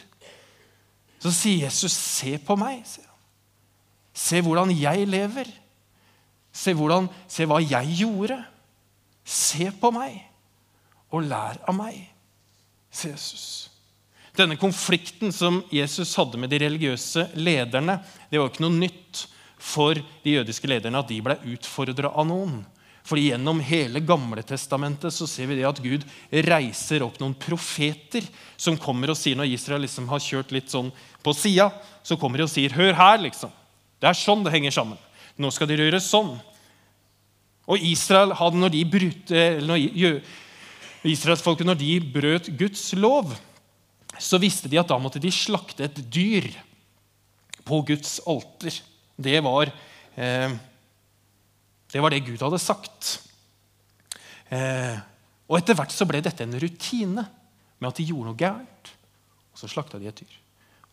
så 1.19 1.31
sier 1.33 1.65
Jesus, 1.65 1.91
'Se 1.91 2.37
på 2.37 2.55
meg'. 2.55 2.85
sier 2.85 3.05
han. 3.07 3.15
Se 4.13 4.41
hvordan 4.41 4.71
jeg 4.71 5.07
lever. 5.07 5.47
Se, 6.53 6.73
hvordan, 6.73 7.09
se 7.27 7.45
hva 7.45 7.59
jeg 7.59 7.97
gjorde. 7.97 8.45
Se 9.25 9.71
på 9.71 9.91
meg 9.91 10.21
og 11.11 11.23
lær 11.23 11.57
av 11.67 11.75
meg, 11.75 11.97
sier 12.91 13.15
Jesus. 13.15 13.71
Denne 14.35 14.57
konflikten 14.59 15.31
som 15.31 15.61
Jesus 15.71 16.11
hadde 16.19 16.39
med 16.39 16.51
de 16.51 16.59
religiøse 16.65 17.29
lederne, 17.39 18.01
det 18.29 18.39
var 18.39 18.51
ikke 18.51 18.65
noe 18.65 18.75
nytt 18.75 19.25
for 19.61 19.95
de 19.95 20.33
jødiske 20.37 20.67
lederne 20.67 20.99
at 20.99 21.09
de 21.09 21.21
ble 21.23 21.37
utfordra 21.55 22.11
av 22.11 22.27
noen. 22.27 22.57
For 23.05 23.21
gjennom 23.21 23.61
hele 23.61 24.01
Gamle 24.01 24.41
Testamentet 24.43 25.13
så 25.13 25.27
ser 25.29 25.47
vi 25.47 25.59
det 25.59 25.67
at 25.69 25.79
Gud 25.81 26.03
reiser 26.49 27.05
opp 27.05 27.19
noen 27.21 27.35
profeter 27.37 28.25
som 28.57 28.79
kommer 28.81 29.13
og 29.13 29.19
sier, 29.19 29.37
når 29.37 29.53
Israel 29.53 29.85
liksom 29.85 30.09
har 30.09 30.23
kjørt 30.25 30.51
litt 30.55 30.73
sånn 30.73 30.89
på 31.23 31.33
sida, 31.37 31.69
så 32.03 32.17
kommer 32.17 32.41
de 32.41 32.47
og 32.47 32.51
sier 32.51 32.73
'Hør 32.73 32.93
her', 32.97 33.21
liksom. 33.21 33.51
Det 34.01 34.09
er 34.09 34.13
sånn 34.13 34.43
det 34.43 34.51
henger 34.51 34.71
sammen. 34.71 34.97
Nå 35.37 35.51
skal 35.51 35.67
dere 35.67 35.85
gjøre 35.85 36.01
sånn. 36.01 36.39
Og 37.67 37.79
Israel 37.79 38.33
hadde, 38.33 38.57
når 38.57 38.71
de 38.71 38.83
brøt, 38.85 39.29
når 39.65 40.21
Israelsfolket 41.05 41.65
når 41.65 41.77
de 41.77 41.99
brøt 41.99 42.49
Guds 42.57 42.93
lov, 42.93 43.35
så 44.19 44.39
visste 44.41 44.69
de 44.71 44.79
at 44.79 44.89
da 44.89 44.97
måtte 45.01 45.21
de 45.21 45.31
slakte 45.33 45.87
et 45.87 45.99
dyr 46.11 46.47
på 47.65 47.81
Guds 47.87 48.19
alter. 48.29 48.77
Det 49.15 49.41
var, 49.43 49.71
eh, 50.15 50.55
det 51.91 52.01
var 52.01 52.13
det 52.13 52.25
Gud 52.25 52.41
hadde 52.41 52.59
sagt. 52.59 53.19
Eh, 54.49 54.97
og 55.49 55.59
Etter 55.59 55.77
hvert 55.77 55.93
så 55.93 56.07
ble 56.09 56.21
dette 56.21 56.45
en 56.45 56.59
rutine 56.59 57.25
med 57.79 57.89
at 57.89 57.99
de 57.99 58.07
gjorde 58.07 58.31
noe 58.31 58.39
gærent. 58.39 58.91
Og 59.53 59.61
så 59.61 59.69
slakta 59.71 59.99
de 60.01 60.09
et 60.09 60.19
dyr. 60.19 60.35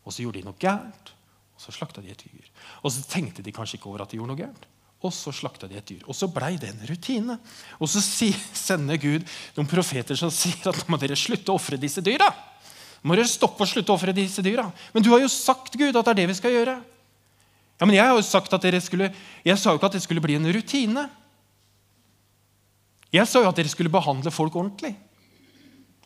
Og 0.05 0.13
så 0.13 0.25
gjorde 0.25 0.41
de 0.41 0.47
noe 0.49 0.59
gærent, 0.59 1.13
og 1.55 1.63
så 1.63 1.75
slakta 1.75 2.03
de 2.03 2.11
et 2.13 2.23
dyr. 2.27 2.49
Og 2.83 2.93
så 2.93 3.05
tenkte 3.07 3.43
de 3.43 3.55
kanskje 3.55 3.79
ikke 3.79 3.91
over 3.91 4.05
at 4.05 4.13
de 4.13 4.19
gjorde 4.19 4.35
noe 4.35 4.41
gærent. 4.41 4.69
Og 5.03 5.11
så 5.15 5.33
slakta 5.35 5.67
de 5.71 5.79
et 5.79 5.89
dyr. 5.89 6.03
Og 6.07 6.15
så 6.15 6.29
blei 6.31 6.55
det 6.63 6.71
en 6.71 6.87
rutine. 6.87 7.39
Og 7.83 7.91
så 7.91 8.03
sender 8.03 9.01
Gud 9.03 9.27
noen 9.57 9.71
profeter 9.71 10.19
som 10.19 10.31
sier 10.31 10.71
at 10.71 10.79
nå 10.79 10.95
må 10.95 10.99
dere 11.03 11.19
slutte 11.19 11.51
å 11.51 11.59
ofre 11.59 11.79
disse 11.81 12.05
dyra. 12.05 12.31
Må 13.03 13.17
dere 13.19 13.31
stoppe 13.31 13.65
å 13.65 13.69
slutte 13.69 13.91
å 13.91 13.97
ofre 13.99 14.15
disse 14.15 14.45
dyra. 14.45 14.69
Men 14.95 15.03
du 15.03 15.11
har 15.11 15.23
jo 15.23 15.31
sagt 15.31 15.75
Gud, 15.75 15.97
at 15.97 16.07
det 16.07 16.13
er 16.13 16.21
det 16.23 16.29
vi 16.31 16.39
skal 16.39 16.55
gjøre. 16.55 16.77
Ja, 17.81 17.87
men 17.87 17.97
Jeg 17.97 18.07
har 18.07 18.15
jo 18.15 18.23
sagt 18.23 18.53
at 18.55 18.63
dere 18.63 18.79
skulle, 18.81 19.11
jeg 19.43 19.59
sa 19.59 19.73
jo 19.73 19.81
ikke 19.81 19.89
at 19.91 19.97
det 19.97 20.05
skulle 20.05 20.23
bli 20.23 20.37
en 20.39 20.47
rutine. 20.55 21.09
Jeg 23.13 23.27
sa 23.27 23.43
jo 23.43 23.51
at 23.51 23.59
dere 23.59 23.73
skulle 23.73 23.93
behandle 23.93 24.31
folk 24.31 24.55
ordentlig. 24.55 24.95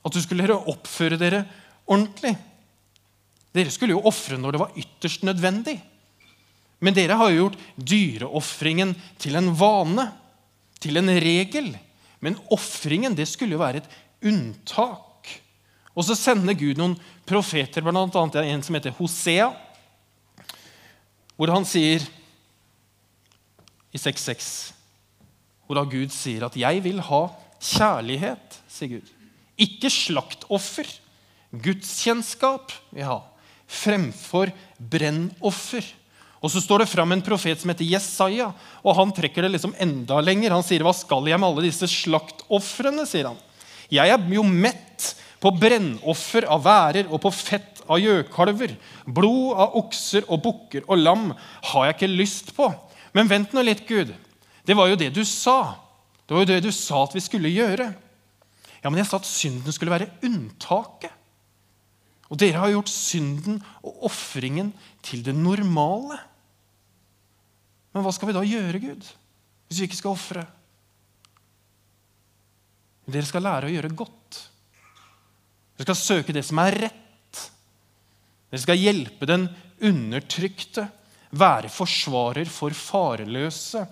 At 0.00 0.14
du 0.14 0.22
skulle 0.22 0.48
oppføre 0.56 1.18
dere 1.20 1.44
ordentlig. 1.84 2.32
Dere 3.52 3.72
skulle 3.74 3.96
jo 3.96 4.06
ofre 4.08 4.38
når 4.40 4.56
det 4.56 4.62
var 4.62 4.80
ytterst 4.80 5.26
nødvendig. 5.28 5.76
Men 6.80 6.96
dere 6.96 7.16
har 7.16 7.32
jo 7.32 7.44
gjort 7.44 7.60
dyreofringen 7.76 8.94
til 9.20 9.36
en 9.38 9.52
vane, 9.56 10.10
til 10.80 11.00
en 11.00 11.12
regel. 11.22 11.72
Men 12.24 12.40
ofringen 12.52 13.16
skulle 13.28 13.56
jo 13.56 13.62
være 13.62 13.84
et 13.84 13.92
unntak. 14.28 15.05
Og 15.96 16.04
så 16.04 16.16
sender 16.18 16.56
Gud 16.58 16.76
noen 16.76 16.94
profeter, 17.26 17.80
bl.a. 17.82 18.42
en 18.44 18.62
som 18.62 18.76
heter 18.76 18.94
Hosea, 18.98 19.48
hvor 21.36 21.52
han 21.52 21.64
sier 21.68 22.04
i 23.92 24.00
6.6 24.00 24.76
hvor 25.66 25.82
Gud 25.90 26.12
sier 26.14 26.46
at 26.46 26.54
'jeg 26.56 26.82
vil 26.84 27.00
ha 27.02 27.22
kjærlighet', 27.58 28.60
sier 28.70 28.88
Gud. 28.88 29.08
Ikke 29.58 29.90
slaktoffer. 29.90 30.86
Gudskjennskap 31.50 32.72
vil 32.92 33.02
jeg 33.02 33.08
ha. 33.08 33.20
Fremfor 33.66 34.52
brennoffer. 34.78 35.82
Og 36.42 36.50
Så 36.50 36.60
står 36.60 36.84
det 36.84 36.88
fram 36.88 37.10
en 37.12 37.22
profet 37.22 37.58
som 37.58 37.70
heter 37.70 37.88
Jesaja, 37.88 38.52
og 38.84 38.94
han 38.94 39.10
trekker 39.10 39.42
det 39.42 39.56
liksom 39.56 39.74
enda 39.80 40.20
lenger. 40.20 40.52
Han 40.52 40.62
sier, 40.62 40.80
'Hva 40.80 40.94
skal 40.94 41.26
jeg 41.26 41.40
med 41.40 41.48
alle 41.48 41.66
disse 41.66 41.88
slaktofrene?' 41.88 43.06
sier 43.06 43.26
han. 43.26 43.38
'Jeg 43.90 44.08
er 44.08 44.34
jo 44.34 44.42
mett 44.42 44.85
på 45.42 45.52
brennoffer 45.60 46.46
av 46.48 46.62
værer 46.64 47.10
og 47.10 47.20
på 47.24 47.32
fett 47.34 47.82
av 47.86 48.00
gjøkalver. 48.00 48.74
Blod 49.06 49.60
av 49.62 49.76
okser 49.82 50.26
og 50.26 50.42
bukker 50.46 50.86
og 50.86 51.00
lam 51.00 51.28
har 51.72 51.88
jeg 51.88 51.96
ikke 51.96 52.12
lyst 52.12 52.54
på. 52.56 52.70
Men 53.16 53.30
vent 53.30 53.54
nå 53.54 53.64
litt, 53.64 53.84
Gud. 53.88 54.12
Det 54.66 54.76
var 54.76 54.90
jo 54.90 54.98
det 54.98 55.12
du 55.14 55.22
sa. 55.28 55.76
Det 56.26 56.34
var 56.34 56.42
jo 56.42 56.50
det 56.50 56.64
du 56.64 56.72
sa 56.74 57.04
at 57.04 57.14
vi 57.14 57.22
skulle 57.22 57.52
gjøre. 57.52 57.92
Ja, 58.82 58.90
Men 58.90 59.00
jeg 59.00 59.08
sa 59.08 59.20
at 59.20 59.28
synden 59.28 59.72
skulle 59.74 59.94
være 59.94 60.10
unntaket. 60.26 61.12
Og 62.26 62.38
dere 62.42 62.58
har 62.58 62.72
gjort 62.72 62.90
synden 62.90 63.60
og 63.86 64.08
ofringen 64.08 64.72
til 65.06 65.22
det 65.26 65.34
normale. 65.36 66.18
Men 67.94 68.02
hva 68.02 68.12
skal 68.12 68.28
vi 68.28 68.34
da 68.36 68.42
gjøre, 68.44 68.82
Gud, 68.82 69.06
hvis 69.66 69.78
vi 69.80 69.86
ikke 69.88 70.00
skal 70.00 70.16
ofre? 70.16 70.42
Dere 73.06 73.28
skal 73.28 73.46
lære 73.46 73.70
å 73.70 73.74
gjøre 73.74 73.94
godt. 73.94 74.15
Dere 75.76 75.84
skal 75.92 75.98
søke 76.00 76.34
det 76.34 76.44
som 76.46 76.60
er 76.62 76.76
rett. 76.86 77.40
Dere 78.50 78.62
skal 78.62 78.80
hjelpe 78.80 79.28
den 79.28 79.48
undertrykte, 79.84 80.86
være 81.36 81.68
forsvarer 81.72 82.48
for 82.48 82.72
fareløse 82.72 83.82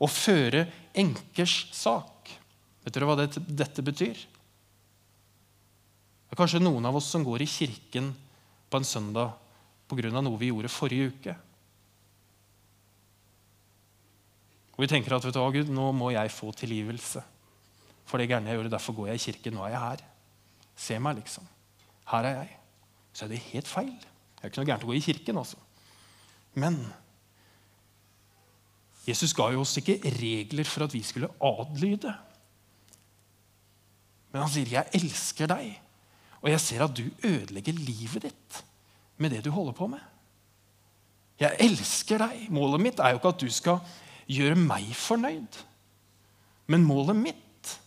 og 0.00 0.10
føre 0.10 0.64
enkers 0.96 1.56
sak. 1.74 2.30
Vet 2.84 2.94
dere 2.96 3.08
hva 3.08 3.18
dette, 3.18 3.42
dette 3.44 3.84
betyr? 3.84 4.16
Det 6.24 6.36
er 6.36 6.40
kanskje 6.40 6.62
noen 6.62 6.86
av 6.88 6.96
oss 6.98 7.10
som 7.12 7.24
går 7.26 7.44
i 7.44 7.50
kirken 7.50 8.12
på 8.70 8.80
en 8.80 8.88
søndag 8.88 9.34
pga. 9.90 10.10
noe 10.10 10.38
vi 10.40 10.48
gjorde 10.48 10.72
forrige 10.72 11.12
uke. 11.12 11.36
Og 14.74 14.82
vi 14.82 14.90
tenker 14.90 15.14
at 15.14 15.24
vet 15.24 15.36
du 15.36 15.44
Gud, 15.54 15.68
nå 15.70 15.92
må 15.94 16.10
jeg 16.10 16.32
få 16.34 16.50
tilgivelse 16.56 17.22
for 18.04 18.18
det 18.18 18.28
gærne 18.28 18.50
jeg 18.50 18.58
gjorde. 18.58 18.72
Derfor 18.74 18.96
går 18.96 19.12
jeg 19.12 19.20
i 19.20 19.24
kirken. 19.28 19.54
Nå 19.54 19.64
er 19.64 19.74
jeg 19.76 19.84
her. 19.84 20.02
Se 20.76 20.98
meg, 20.98 21.20
liksom. 21.20 21.46
Her 22.10 22.28
er 22.28 22.36
jeg. 22.42 22.58
Så 23.14 23.24
er 23.24 23.32
det 23.32 23.38
helt 23.52 23.70
feil. 23.70 23.94
Det 23.94 24.42
er 24.42 24.52
ikke 24.52 24.62
noe 24.62 24.68
gærent 24.68 24.84
å 24.84 24.90
gå 24.90 24.98
i 24.98 25.04
kirken, 25.04 25.38
altså. 25.40 25.60
Men 26.58 26.78
Jesus 29.06 29.34
ga 29.36 29.50
jo 29.52 29.62
oss 29.64 29.76
ikke 29.80 30.00
regler 30.16 30.68
for 30.68 30.86
at 30.86 30.94
vi 30.94 31.02
skulle 31.04 31.30
adlyde. 31.44 32.14
Men 34.32 34.42
han 34.42 34.50
sier, 34.50 34.66
'Jeg 34.66 34.90
elsker 34.98 35.46
deg, 35.46 35.80
og 36.42 36.50
jeg 36.50 36.60
ser 36.60 36.84
at 36.84 36.96
du 36.96 37.04
ødelegger 37.22 37.72
livet 37.72 38.22
ditt 38.22 38.64
med 39.16 39.30
det 39.30 39.44
du 39.44 39.50
holder 39.50 39.72
på 39.72 39.86
med.' 39.86 40.10
Jeg 41.40 41.56
elsker 41.58 42.18
deg. 42.18 42.50
Målet 42.50 42.80
mitt 42.80 42.98
er 42.98 43.10
jo 43.10 43.18
ikke 43.18 43.28
at 43.28 43.40
du 43.40 43.50
skal 43.50 43.78
gjøre 44.30 44.56
meg 44.56 44.94
fornøyd. 44.94 45.58
Men 46.66 46.84
målet 46.84 47.16
mitt 47.16 47.80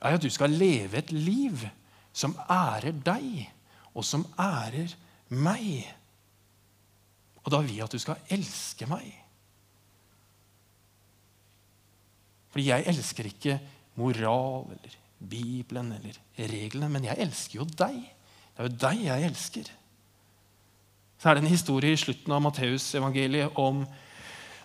er 0.00 0.16
at 0.16 0.22
du 0.22 0.30
skal 0.30 0.50
leve 0.50 0.98
et 0.98 1.12
liv 1.12 1.68
som 2.12 2.36
ærer 2.50 2.94
deg, 3.04 3.48
og 3.96 4.04
som 4.06 4.24
ærer 4.40 4.92
meg. 5.32 5.82
Og 7.42 7.52
da 7.52 7.60
vil 7.64 7.76
jeg 7.76 7.88
at 7.88 7.96
du 7.96 8.02
skal 8.02 8.32
elske 8.32 8.88
meg. 8.90 9.08
Fordi 12.52 12.68
jeg 12.68 12.86
elsker 12.92 13.28
ikke 13.30 13.58
moral 14.00 14.68
eller 14.74 14.98
Bibelen 15.22 15.92
eller 15.96 16.18
reglene, 16.36 16.90
men 16.92 17.06
jeg 17.08 17.20
elsker 17.24 17.60
jo 17.60 17.66
deg. 17.68 18.00
Det 18.52 18.60
er 18.60 18.68
jo 18.68 18.78
deg 18.84 19.04
jeg 19.06 19.28
elsker. 19.30 19.70
Så 21.22 21.30
er 21.30 21.38
det 21.38 21.44
en 21.44 21.54
historie 21.54 21.94
i 21.94 22.00
slutten 22.00 22.34
av 22.34 22.42
Matteusevangeliet 22.44 23.58
om 23.60 23.84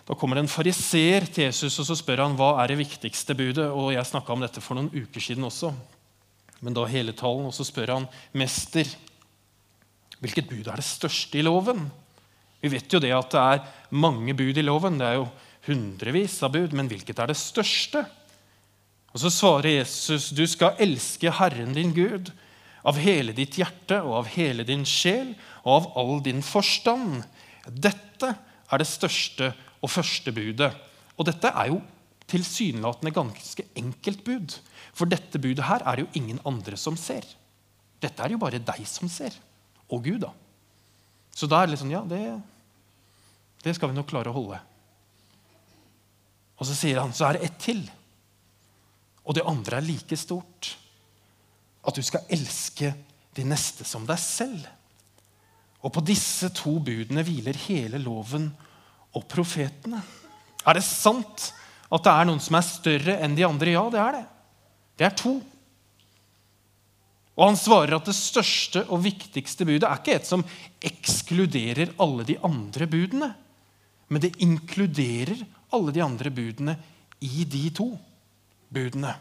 da 0.08 0.16
kommer 0.16 0.40
en 0.40 0.48
fariseer 0.48 1.26
til 1.28 1.44
Jesus 1.46 1.76
og 1.82 1.86
så 1.90 1.96
spør 2.00 2.24
han, 2.24 2.36
hva 2.36 2.54
er 2.62 2.72
det 2.72 2.78
viktigste 2.80 3.36
budet. 3.36 3.68
Og 3.68 3.92
Jeg 3.92 4.08
snakka 4.08 4.32
om 4.32 4.42
dette 4.44 4.62
for 4.64 4.78
noen 4.78 4.88
uker 4.92 5.20
siden 5.20 5.44
også 5.44 5.72
men 6.64 6.74
da 6.76 6.86
hele 6.90 7.14
talen. 7.16 7.48
Og 7.48 7.54
så 7.56 7.66
spør 7.66 7.94
han 7.94 8.08
mester 8.36 8.88
hvilket 10.18 10.48
bud 10.50 10.66
er 10.66 10.80
det 10.80 10.86
største 10.86 11.38
i 11.38 11.44
loven. 11.46 11.86
Vi 12.58 12.70
vet 12.72 12.90
jo 12.90 13.00
det 13.02 13.12
at 13.14 13.30
det 13.34 13.42
er 13.42 13.94
mange 13.94 14.34
bud 14.34 14.58
i 14.58 14.64
loven. 14.66 14.98
Det 14.98 15.06
er 15.06 15.20
jo 15.20 15.28
hundrevis 15.68 16.40
av 16.42 16.54
bud. 16.56 16.74
Men 16.74 16.90
hvilket 16.90 17.20
er 17.22 17.30
det 17.30 17.38
største? 17.38 18.02
Og 19.14 19.22
Så 19.22 19.30
svarer 19.32 19.78
Jesus, 19.78 20.30
du 20.34 20.44
skal 20.46 20.78
elske 20.82 21.30
Herren 21.32 21.72
din 21.76 21.94
Gud 21.96 22.32
av 22.86 22.98
hele 23.00 23.34
ditt 23.36 23.56
hjerte 23.58 24.00
og 24.04 24.20
av 24.20 24.28
hele 24.34 24.66
din 24.66 24.84
sjel 24.86 25.32
og 25.64 25.72
av 25.74 25.88
all 26.00 26.20
din 26.24 26.42
forstand. 26.44 27.22
Dette 27.66 28.34
er 28.68 28.80
det 28.80 28.88
største 28.88 29.52
og 29.82 29.92
første 29.92 30.34
budet. 30.34 30.72
Og 31.18 31.26
dette 31.26 31.50
er 31.50 31.72
jo 31.72 31.80
tilsynelatende 32.28 33.14
ganske 33.14 33.64
enkelt 33.78 34.24
bud. 34.26 34.56
For 34.96 35.08
dette 35.10 35.40
budet 35.40 35.66
her 35.68 35.84
er 35.84 35.96
det 35.96 36.06
jo 36.06 36.20
ingen 36.20 36.40
andre 36.48 36.76
som 36.80 36.96
ser. 37.00 37.26
Dette 38.02 38.22
er 38.22 38.34
jo 38.34 38.40
bare 38.42 38.62
deg 38.62 38.84
som 38.88 39.10
ser. 39.10 39.34
Og 39.88 40.04
Gud, 40.04 40.20
da. 40.26 40.32
Så 41.34 41.48
da 41.48 41.60
er 41.60 41.68
det 41.68 41.74
litt 41.76 41.82
sånn 41.82 41.94
Ja, 41.94 42.02
det, 42.08 42.22
det 43.64 43.74
skal 43.76 43.90
vi 43.90 43.98
nok 43.98 44.10
klare 44.10 44.32
å 44.32 44.36
holde. 44.36 44.58
Og 46.58 46.66
så 46.66 46.74
sier 46.74 47.00
han 47.00 47.14
så 47.14 47.28
er 47.28 47.38
det 47.38 47.48
ett 47.48 47.58
til. 47.62 47.82
Og 49.24 49.36
det 49.36 49.46
andre 49.46 49.78
er 49.78 49.86
like 49.86 50.18
stort. 50.18 50.72
At 51.86 51.96
du 51.96 52.02
skal 52.04 52.26
elske 52.34 52.92
de 53.36 53.44
neste 53.46 53.86
som 53.86 54.06
deg 54.08 54.18
selv. 54.20 54.66
Og 55.86 55.92
på 55.94 56.02
disse 56.02 56.50
to 56.56 56.74
budene 56.82 57.22
hviler 57.22 57.58
hele 57.68 58.00
loven 58.02 58.48
og 59.14 59.26
profetene. 59.30 60.00
Er 60.66 60.76
det 60.76 60.84
sant 60.84 61.52
at 61.88 62.04
det 62.04 62.12
er 62.12 62.28
noen 62.28 62.42
som 62.42 62.58
er 62.58 62.66
større 62.66 63.14
enn 63.24 63.36
de 63.38 63.46
andre? 63.46 63.72
Ja, 63.72 63.84
det 63.92 64.00
er 64.02 64.18
det. 64.18 64.24
Det 64.98 65.06
er 65.08 65.14
to. 65.16 65.36
Og 67.38 67.44
han 67.46 67.58
svarer 67.58 67.94
at 67.96 68.08
det 68.08 68.16
største 68.18 68.82
og 68.90 69.04
viktigste 69.04 69.66
budet 69.68 69.86
er 69.86 70.00
ikke 70.00 70.16
et 70.18 70.26
som 70.26 70.42
ekskluderer 70.84 71.94
alle 72.02 72.26
de 72.26 72.34
andre 72.44 72.88
budene, 72.90 73.30
men 74.10 74.24
det 74.24 74.34
inkluderer 74.42 75.44
alle 75.74 75.94
de 75.94 76.02
andre 76.02 76.32
budene 76.34 76.74
i 77.22 77.44
de 77.48 77.68
to 77.76 77.92
budene. 78.74 79.14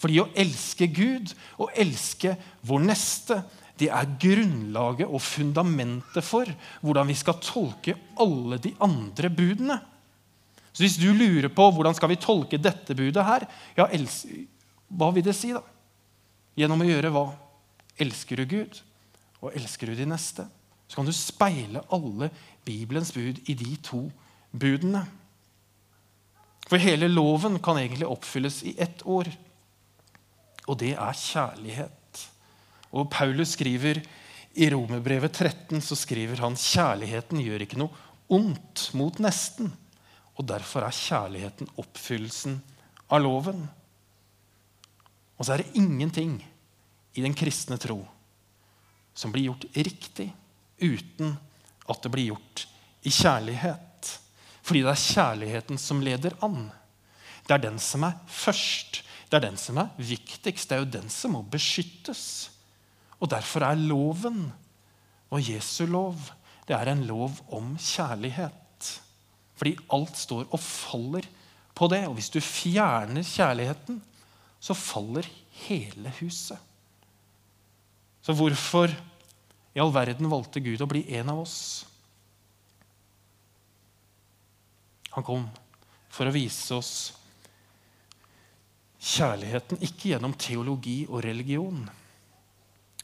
Fordi 0.00 0.22
å 0.22 0.30
elske 0.40 0.88
Gud 0.88 1.34
og 1.60 1.74
elske 1.76 2.32
vår 2.64 2.86
neste 2.88 3.42
det 3.80 3.88
er 3.92 4.08
grunnlaget 4.20 5.08
og 5.08 5.22
fundamentet 5.24 6.24
for 6.24 6.48
hvordan 6.84 7.08
vi 7.08 7.16
skal 7.16 7.38
tolke 7.44 7.96
alle 8.20 8.58
de 8.60 8.74
andre 8.84 9.30
budene. 9.32 9.76
Så 10.72 10.84
Hvis 10.84 10.98
du 11.00 11.10
lurer 11.12 11.50
på 11.50 11.66
hvordan 11.74 11.96
skal 11.96 12.12
vi 12.12 12.20
tolke 12.20 12.60
dette 12.60 12.94
budet 12.94 13.24
her, 13.26 13.46
ja, 13.76 13.88
hva 14.90 15.10
vil 15.14 15.26
det 15.26 15.34
si? 15.36 15.52
da? 15.54 15.62
Gjennom 16.58 16.82
å 16.82 16.88
gjøre 16.88 17.12
hva? 17.14 17.26
Elsker 18.00 18.40
du 18.40 18.46
Gud, 18.48 18.80
og 19.42 19.54
elsker 19.56 19.90
du 19.90 19.98
de 19.98 20.06
neste? 20.08 20.46
Så 20.90 20.98
kan 20.98 21.06
du 21.06 21.14
speile 21.14 21.82
alle 21.94 22.30
Bibelens 22.66 23.12
bud 23.14 23.42
i 23.50 23.54
de 23.54 23.76
to 23.84 24.04
budene. 24.50 25.04
For 26.70 26.82
hele 26.82 27.10
loven 27.10 27.58
kan 27.62 27.78
egentlig 27.78 28.08
oppfylles 28.10 28.62
i 28.66 28.76
ett 28.78 29.02
år. 29.06 29.30
Og 30.70 30.78
det 30.78 30.94
er 30.94 31.18
kjærlighet. 31.18 32.24
Og 32.94 33.10
Paulus 33.10 33.54
skriver 33.56 34.02
i 34.58 34.66
Romerbrevet 34.70 35.32
13 35.32 35.82
så 35.82 35.98
skriver 35.98 36.42
han 36.42 36.58
kjærligheten 36.58 37.42
gjør 37.42 37.64
ikke 37.66 37.78
noe 37.78 38.06
ondt 38.30 38.88
mot 38.98 39.18
nesten. 39.22 39.70
Og 40.40 40.46
derfor 40.48 40.86
er 40.86 40.96
kjærligheten 40.96 41.68
oppfyllelsen 41.80 42.56
av 43.12 43.20
loven. 43.20 43.60
Og 45.36 45.44
så 45.44 45.54
er 45.54 45.62
det 45.62 45.76
ingenting 45.80 46.38
i 47.12 47.24
den 47.24 47.36
kristne 47.36 47.76
tro 47.80 48.00
som 49.12 49.32
blir 49.34 49.50
gjort 49.50 49.66
riktig 49.76 50.30
uten 50.80 51.34
at 51.90 52.00
det 52.00 52.12
blir 52.14 52.30
gjort 52.30 52.64
i 53.04 53.12
kjærlighet. 53.12 54.14
Fordi 54.64 54.84
det 54.86 54.94
er 54.94 55.04
kjærligheten 55.04 55.80
som 55.80 56.00
leder 56.04 56.36
an. 56.44 56.70
Det 57.44 57.56
er 57.56 57.64
den 57.66 57.80
som 57.82 58.06
er 58.06 58.16
først. 58.30 59.02
Det 59.28 59.36
er 59.36 59.48
den 59.48 59.60
som 59.60 59.80
er 59.82 59.92
viktigst. 59.98 60.70
Det 60.70 60.76
er 60.76 60.84
jo 60.84 60.92
den 60.96 61.12
som 61.12 61.36
må 61.36 61.44
beskyttes. 61.44 62.48
Og 63.20 63.28
derfor 63.32 63.66
er 63.66 63.80
loven 63.80 64.46
og 65.30 65.44
Jesu 65.44 65.84
lov 65.86 66.16
det 66.70 66.76
er 66.78 66.92
en 66.92 67.00
lov 67.02 67.40
om 67.50 67.72
kjærlighet. 67.82 68.69
Fordi 69.60 69.74
alt 69.92 70.16
står 70.16 70.46
og 70.48 70.62
faller 70.64 71.28
på 71.76 71.88
det. 71.92 72.06
Og 72.08 72.16
hvis 72.16 72.32
du 72.32 72.40
fjerner 72.40 73.26
kjærligheten, 73.26 74.00
så 74.60 74.76
faller 74.76 75.28
hele 75.66 76.12
huset. 76.20 76.56
Så 78.24 78.32
hvorfor 78.36 78.92
i 79.74 79.80
all 79.80 79.92
verden 79.92 80.28
valgte 80.32 80.62
Gud 80.64 80.80
å 80.80 80.88
bli 80.88 81.04
en 81.16 81.32
av 81.32 81.44
oss? 81.44 81.58
Han 85.12 85.26
kom 85.26 85.48
for 86.10 86.28
å 86.28 86.34
vise 86.34 86.76
oss 86.76 86.92
kjærligheten 89.00 89.80
ikke 89.80 90.12
gjennom 90.12 90.34
teologi 90.36 91.02
og 91.08 91.22
religion, 91.24 91.86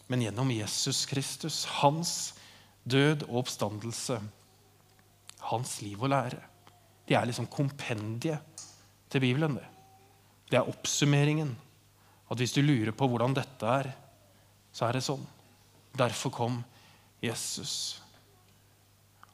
men 0.06 0.22
gjennom 0.22 0.52
Jesus 0.52 1.04
Kristus, 1.08 1.64
hans 1.80 2.36
død 2.84 3.24
og 3.30 3.40
oppstandelse, 3.42 4.20
hans 5.50 5.80
liv 5.82 6.00
og 6.02 6.10
lære. 6.10 6.40
De 7.06 7.14
er 7.14 7.26
liksom 7.28 7.46
kompendiet 7.50 8.64
til 9.10 9.20
Bibelen. 9.20 9.54
Det 9.54 9.66
Det 10.50 10.56
er 10.58 10.68
oppsummeringen. 10.68 11.56
At 12.30 12.38
hvis 12.38 12.52
du 12.52 12.62
lurer 12.62 12.92
på 12.92 13.06
hvordan 13.06 13.34
dette 13.34 13.66
er, 13.66 13.92
så 14.72 14.86
er 14.86 14.92
det 14.92 15.04
sånn. 15.06 15.24
Derfor 15.96 16.30
kom 16.30 16.64
Jesus. 17.22 18.00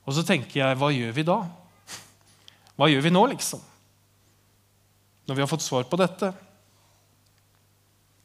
Og 0.05 0.15
så 0.15 0.23
tenker 0.23 0.61
jeg, 0.61 0.79
hva 0.79 0.91
gjør 0.93 1.12
vi 1.12 1.23
da? 1.23 1.38
Hva 2.77 2.88
gjør 2.88 3.05
vi 3.05 3.12
nå, 3.12 3.27
liksom? 3.33 3.61
Når 5.27 5.35
vi 5.35 5.43
har 5.45 5.51
fått 5.51 5.65
svar 5.65 5.85
på 5.88 5.99
dette? 6.01 6.33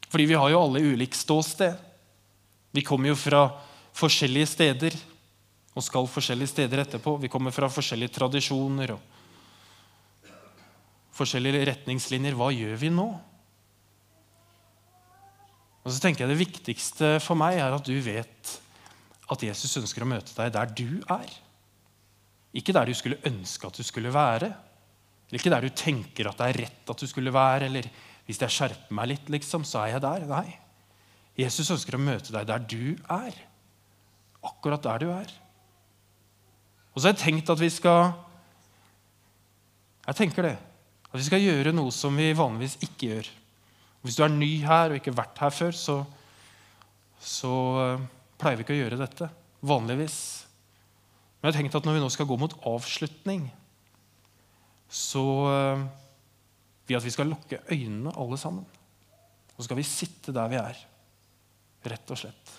Fordi 0.08 0.26
vi 0.26 0.36
har 0.38 0.50
jo 0.50 0.62
alle 0.62 0.82
ulikt 0.82 1.16
ståsted. 1.16 1.76
Vi 2.74 2.84
kommer 2.84 3.12
jo 3.12 3.18
fra 3.18 3.44
forskjellige 3.98 4.50
steder 4.54 4.96
og 5.78 5.84
skal 5.86 6.10
forskjellige 6.10 6.50
steder 6.50 6.82
etterpå. 6.82 7.16
Vi 7.22 7.30
kommer 7.30 7.54
fra 7.54 7.70
forskjellige 7.70 8.16
tradisjoner 8.18 8.96
og 8.96 9.00
forskjellige 11.18 11.66
retningslinjer. 11.70 12.36
Hva 12.38 12.50
gjør 12.54 12.78
vi 12.80 12.90
nå? 12.94 13.08
Og 15.84 15.94
så 15.94 16.02
tenker 16.02 16.26
jeg 16.26 16.34
Det 16.34 16.42
viktigste 16.42 17.12
for 17.24 17.38
meg 17.38 17.60
er 17.62 17.72
at 17.74 17.86
du 17.86 17.94
vet 18.04 18.56
at 19.28 19.44
Jesus 19.44 19.76
ønsker 19.80 20.04
å 20.04 20.08
møte 20.08 20.34
deg 20.36 20.52
der 20.56 20.72
du 20.72 21.00
er. 21.14 21.30
Ikke 22.56 22.74
der 22.74 22.88
du 22.88 22.94
skulle 22.96 23.20
ønske 23.28 23.68
at 23.68 23.78
du 23.78 23.84
skulle 23.86 24.12
være. 24.12 24.50
Eller 25.28 25.40
ikke 25.40 25.52
der 25.52 25.64
du 25.64 25.74
tenker 25.76 26.30
at 26.30 26.38
det 26.40 26.46
er 26.48 26.60
rett 26.64 26.92
at 26.92 27.02
du 27.02 27.08
skulle 27.08 27.32
være. 27.34 27.68
Eller 27.68 27.88
hvis 28.26 28.40
jeg 28.42 28.54
skjerper 28.54 28.96
meg 28.96 29.12
litt, 29.12 29.28
liksom, 29.32 29.66
så 29.68 29.84
er 29.84 29.94
jeg 29.94 30.04
der. 30.04 30.24
Nei. 30.28 30.46
Jesus 31.38 31.70
ønsker 31.70 31.96
å 31.96 32.02
møte 32.02 32.34
deg 32.34 32.48
der 32.48 32.64
du 32.64 32.96
er. 33.14 33.36
Akkurat 34.48 34.82
der 34.84 35.04
du 35.04 35.12
er. 35.12 35.36
Og 36.98 37.02
så 37.02 37.12
har 37.12 37.14
jeg 37.14 37.28
tenkt 37.28 37.50
at 37.52 37.60
vi 37.62 37.68
skal 37.70 38.08
Jeg 40.02 40.18
tenker 40.18 40.48
det. 40.48 40.56
At 41.12 41.20
vi 41.20 41.26
skal 41.28 41.44
gjøre 41.44 41.70
noe 41.70 41.92
som 41.94 42.16
vi 42.18 42.32
vanligvis 42.34 42.74
ikke 42.82 43.10
gjør. 43.12 43.28
Hvis 44.02 44.16
du 44.18 44.24
er 44.24 44.32
ny 44.34 44.48
her 44.64 44.90
og 44.90 44.98
ikke 44.98 45.12
har 45.12 45.20
vært 45.20 45.42
her 45.44 45.54
før, 45.54 45.78
så, 45.78 45.94
så 47.22 47.52
uh, 47.78 48.02
pleier 48.40 48.58
vi 48.58 48.66
ikke 48.66 48.74
å 48.74 48.80
gjøre 48.80 48.98
dette. 48.98 49.30
Vanligvis. 49.70 50.18
Men 51.38 51.46
jeg 51.46 51.52
har 51.52 51.58
tenkt 51.60 51.78
at 51.78 51.86
når 51.86 52.00
vi 52.00 52.02
nå 52.02 52.10
skal 52.16 52.30
gå 52.32 52.40
mot 52.40 52.58
avslutning, 52.72 53.46
så 54.90 55.24
uh, 55.46 55.86
vil 56.82 56.96
jeg 56.96 57.02
at 57.04 57.08
vi 57.12 57.14
skal 57.14 57.30
lukke 57.30 57.62
øynene 57.70 58.18
alle 58.18 58.42
sammen. 58.42 58.66
Og 59.54 59.62
så 59.62 59.70
skal 59.70 59.84
vi 59.84 59.86
sitte 59.86 60.34
der 60.34 60.50
vi 60.50 60.58
er. 60.64 60.84
Rett 61.94 62.10
og 62.10 62.24
slett. 62.26 62.54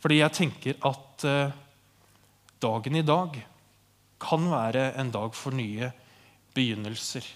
Fordi 0.00 0.22
jeg 0.22 0.38
tenker 0.40 0.86
at 0.88 1.24
eh, 1.26 1.64
dagen 2.62 2.98
i 2.98 3.06
dag 3.06 3.36
kan 4.18 4.48
være 4.50 4.92
en 4.98 5.10
dag 5.14 5.34
for 5.36 5.54
nye 5.54 5.90
begynnelser. 6.54 7.26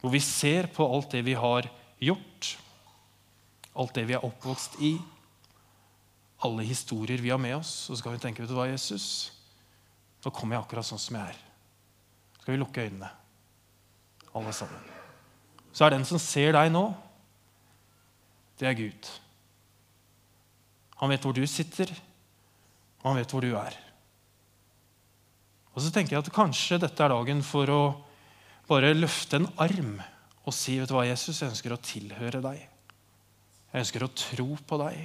Hvor 0.00 0.12
vi 0.12 0.20
ser 0.20 0.68
på 0.72 0.86
alt 0.88 1.12
det 1.16 1.24
vi 1.24 1.36
har 1.36 1.68
gjort, 2.00 2.54
alt 3.74 3.94
det 3.96 4.06
vi 4.08 4.16
er 4.16 4.24
oppvokst 4.24 4.78
i, 4.84 4.94
alle 6.44 6.64
historier 6.68 7.22
vi 7.22 7.32
har 7.32 7.40
med 7.40 7.56
oss. 7.56 7.88
Og 7.88 7.94
så 7.94 8.02
skal 8.02 8.16
vi 8.16 8.22
tenke 8.24 8.44
vet 8.44 8.52
du 8.52 8.56
hva, 8.56 8.68
Jesus, 8.68 9.32
nå 10.24 10.32
kommer 10.32 10.56
jeg 10.56 10.64
akkurat 10.64 10.88
sånn 10.88 11.00
som 11.00 11.18
jeg 11.18 11.32
er. 11.32 11.40
Så 12.36 12.44
skal 12.44 12.56
vi 12.56 12.60
lukke 12.60 12.84
øynene, 12.84 13.10
alle 14.36 14.52
sammen. 14.56 14.90
Så 15.74 15.86
er 15.86 15.96
den 15.96 16.04
som 16.06 16.20
ser 16.22 16.52
deg 16.54 16.72
nå, 16.72 16.86
det 18.60 18.68
er 18.68 18.76
Gud. 18.78 19.08
Han 21.00 21.10
vet 21.10 21.24
hvor 21.24 21.34
du 21.34 21.42
sitter, 21.50 21.90
og 23.04 23.10
han 23.10 23.20
vet 23.20 23.34
hvor 23.36 23.44
du 23.44 23.52
er. 23.60 23.76
Og 25.74 25.82
så 25.84 25.90
tenker 25.92 26.16
jeg 26.16 26.24
at 26.24 26.34
kanskje 26.34 26.80
dette 26.80 27.04
er 27.04 27.12
dagen 27.12 27.42
for 27.44 27.70
å 27.70 27.82
bare 28.68 28.94
løfte 28.96 29.40
en 29.42 29.50
arm 29.60 29.98
og 30.44 30.52
si 30.56 30.78
vet 30.78 30.88
du 30.88 30.94
hva, 30.96 31.06
Jesus, 31.08 31.40
jeg 31.40 31.52
ønsker 31.52 31.72
å 31.72 31.80
tilhøre 31.80 32.40
deg. 32.44 32.60
Jeg 33.72 33.84
ønsker 33.84 34.04
å 34.04 34.12
tro 34.12 34.46
på 34.68 34.78
deg. 34.82 34.98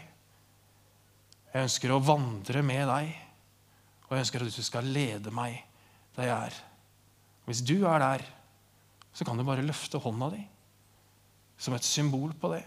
Jeg 1.54 1.66
ønsker 1.66 1.94
å 1.96 2.02
vandre 2.04 2.64
med 2.64 2.84
deg. 2.92 3.14
Og 4.08 4.16
jeg 4.16 4.26
ønsker 4.26 4.44
at 4.44 4.60
du 4.60 4.66
skal 4.68 4.92
lede 4.92 5.32
meg 5.34 5.62
der 6.18 6.28
jeg 6.28 6.52
er. 6.52 6.60
Hvis 7.48 7.64
du 7.66 7.78
er 7.88 8.04
der, 8.04 8.26
så 9.16 9.26
kan 9.26 9.40
du 9.40 9.48
bare 9.48 9.66
løfte 9.66 10.02
hånda 10.04 10.32
di 10.36 10.44
som 11.60 11.76
et 11.76 11.88
symbol 11.88 12.36
på 12.40 12.52
det. 12.54 12.64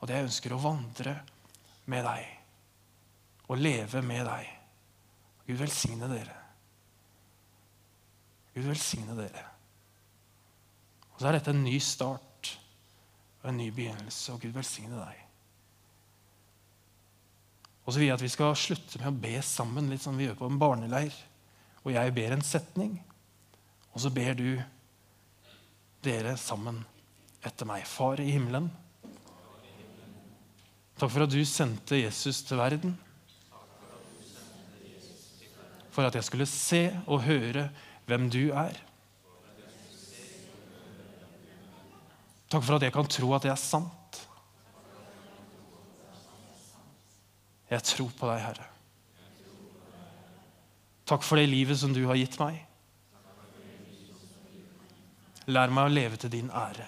Og 0.00 0.08
det 0.08 0.16
jeg 0.16 0.28
ønsker 0.30 0.56
å 0.56 0.60
vandre 0.60 1.14
med 1.88 2.04
deg 2.08 2.39
og 3.50 3.58
leve 3.58 4.02
med 4.06 4.28
deg. 4.28 4.50
Gud 5.48 5.58
velsigne 5.58 6.06
dere. 6.10 6.36
Gud 8.54 8.68
velsigne 8.68 9.16
dere. 9.18 9.42
Og 11.10 11.18
så 11.18 11.28
er 11.28 11.38
dette 11.38 11.54
en 11.54 11.64
ny 11.64 11.74
start 11.82 12.52
og 13.40 13.50
en 13.50 13.58
ny 13.58 13.70
begynnelse, 13.74 14.34
og 14.34 14.44
Gud 14.44 14.54
velsigne 14.54 15.00
deg. 15.00 15.26
Og 17.84 17.90
så 17.90 17.98
vil 17.98 18.10
jeg 18.10 18.18
at 18.20 18.22
vi 18.22 18.30
skal 18.30 18.54
slutte 18.58 19.00
med 19.00 19.10
å 19.10 19.20
be 19.24 19.34
sammen, 19.42 19.90
litt 19.90 20.04
som 20.04 20.18
vi 20.18 20.28
gjør 20.28 20.38
på 20.38 20.50
en 20.50 20.60
barneleir. 20.60 21.14
Og 21.82 21.94
jeg 21.96 22.14
ber 22.14 22.36
en 22.36 22.44
setning, 22.44 22.94
og 23.90 24.04
så 24.04 24.12
ber 24.14 24.36
du 24.38 24.48
dere 26.04 26.36
sammen 26.38 26.84
etter 27.42 27.66
meg. 27.66 27.88
Far 27.88 28.20
i 28.22 28.30
himmelen. 28.30 28.68
Takk 31.00 31.08
for 31.10 31.24
at 31.24 31.32
du 31.32 31.40
sendte 31.48 31.98
Jesus 31.98 32.44
til 32.46 32.60
verden. 32.60 32.94
For 35.90 36.06
at 36.06 36.14
jeg 36.14 36.26
skulle 36.26 36.46
se 36.46 36.84
og 37.06 37.24
høre 37.26 37.68
hvem 38.06 38.28
du 38.30 38.50
er. 38.54 38.78
Takk 42.50 42.64
for 42.66 42.76
at 42.76 42.82
jeg 42.82 42.94
kan 42.94 43.10
tro 43.10 43.30
at 43.36 43.46
det 43.46 43.52
er 43.52 43.60
sant. 43.60 44.20
Jeg 47.70 47.86
tror 47.86 48.10
på 48.18 48.30
deg, 48.32 48.40
Herre. 48.42 48.66
Takk 51.06 51.22
for 51.26 51.38
det 51.38 51.46
livet 51.50 51.78
som 51.78 51.94
du 51.94 52.02
har 52.06 52.18
gitt 52.18 52.38
meg. 52.42 52.58
Lær 55.50 55.72
meg 55.74 55.86
å 55.86 55.94
leve 55.94 56.18
til 56.18 56.34
din 56.34 56.50
ære. 56.54 56.86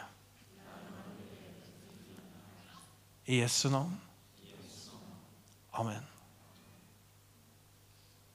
I 3.31 3.43
Jesu 3.43 3.69
navn. 3.71 3.95
Amen. 5.79 6.12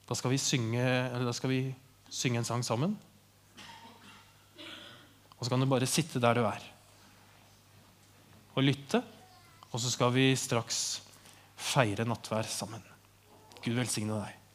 Da 0.07 0.15
skal 0.15 0.31
vi 0.31 0.39
synge, 0.39 0.83
da 1.19 1.33
skal 1.35 1.51
vi 1.51 1.61
synge 2.09 2.39
en 2.39 2.47
sang 2.47 2.63
sammen. 2.65 2.95
Og 5.37 5.45
så 5.45 5.51
kan 5.51 5.61
du 5.61 5.69
bare 5.69 5.89
sitte 5.89 6.21
der 6.23 6.39
du 6.39 6.45
er 6.47 6.63
og 8.57 8.65
lytte. 8.65 9.03
Og 9.69 9.81
så 9.83 9.91
skal 9.93 10.13
vi 10.15 10.31
straks 10.39 11.03
feire 11.57 12.07
nattvær 12.07 12.47
sammen. 12.49 12.81
Gud 13.61 13.75
velsigne 13.77 14.17
deg. 14.17 14.46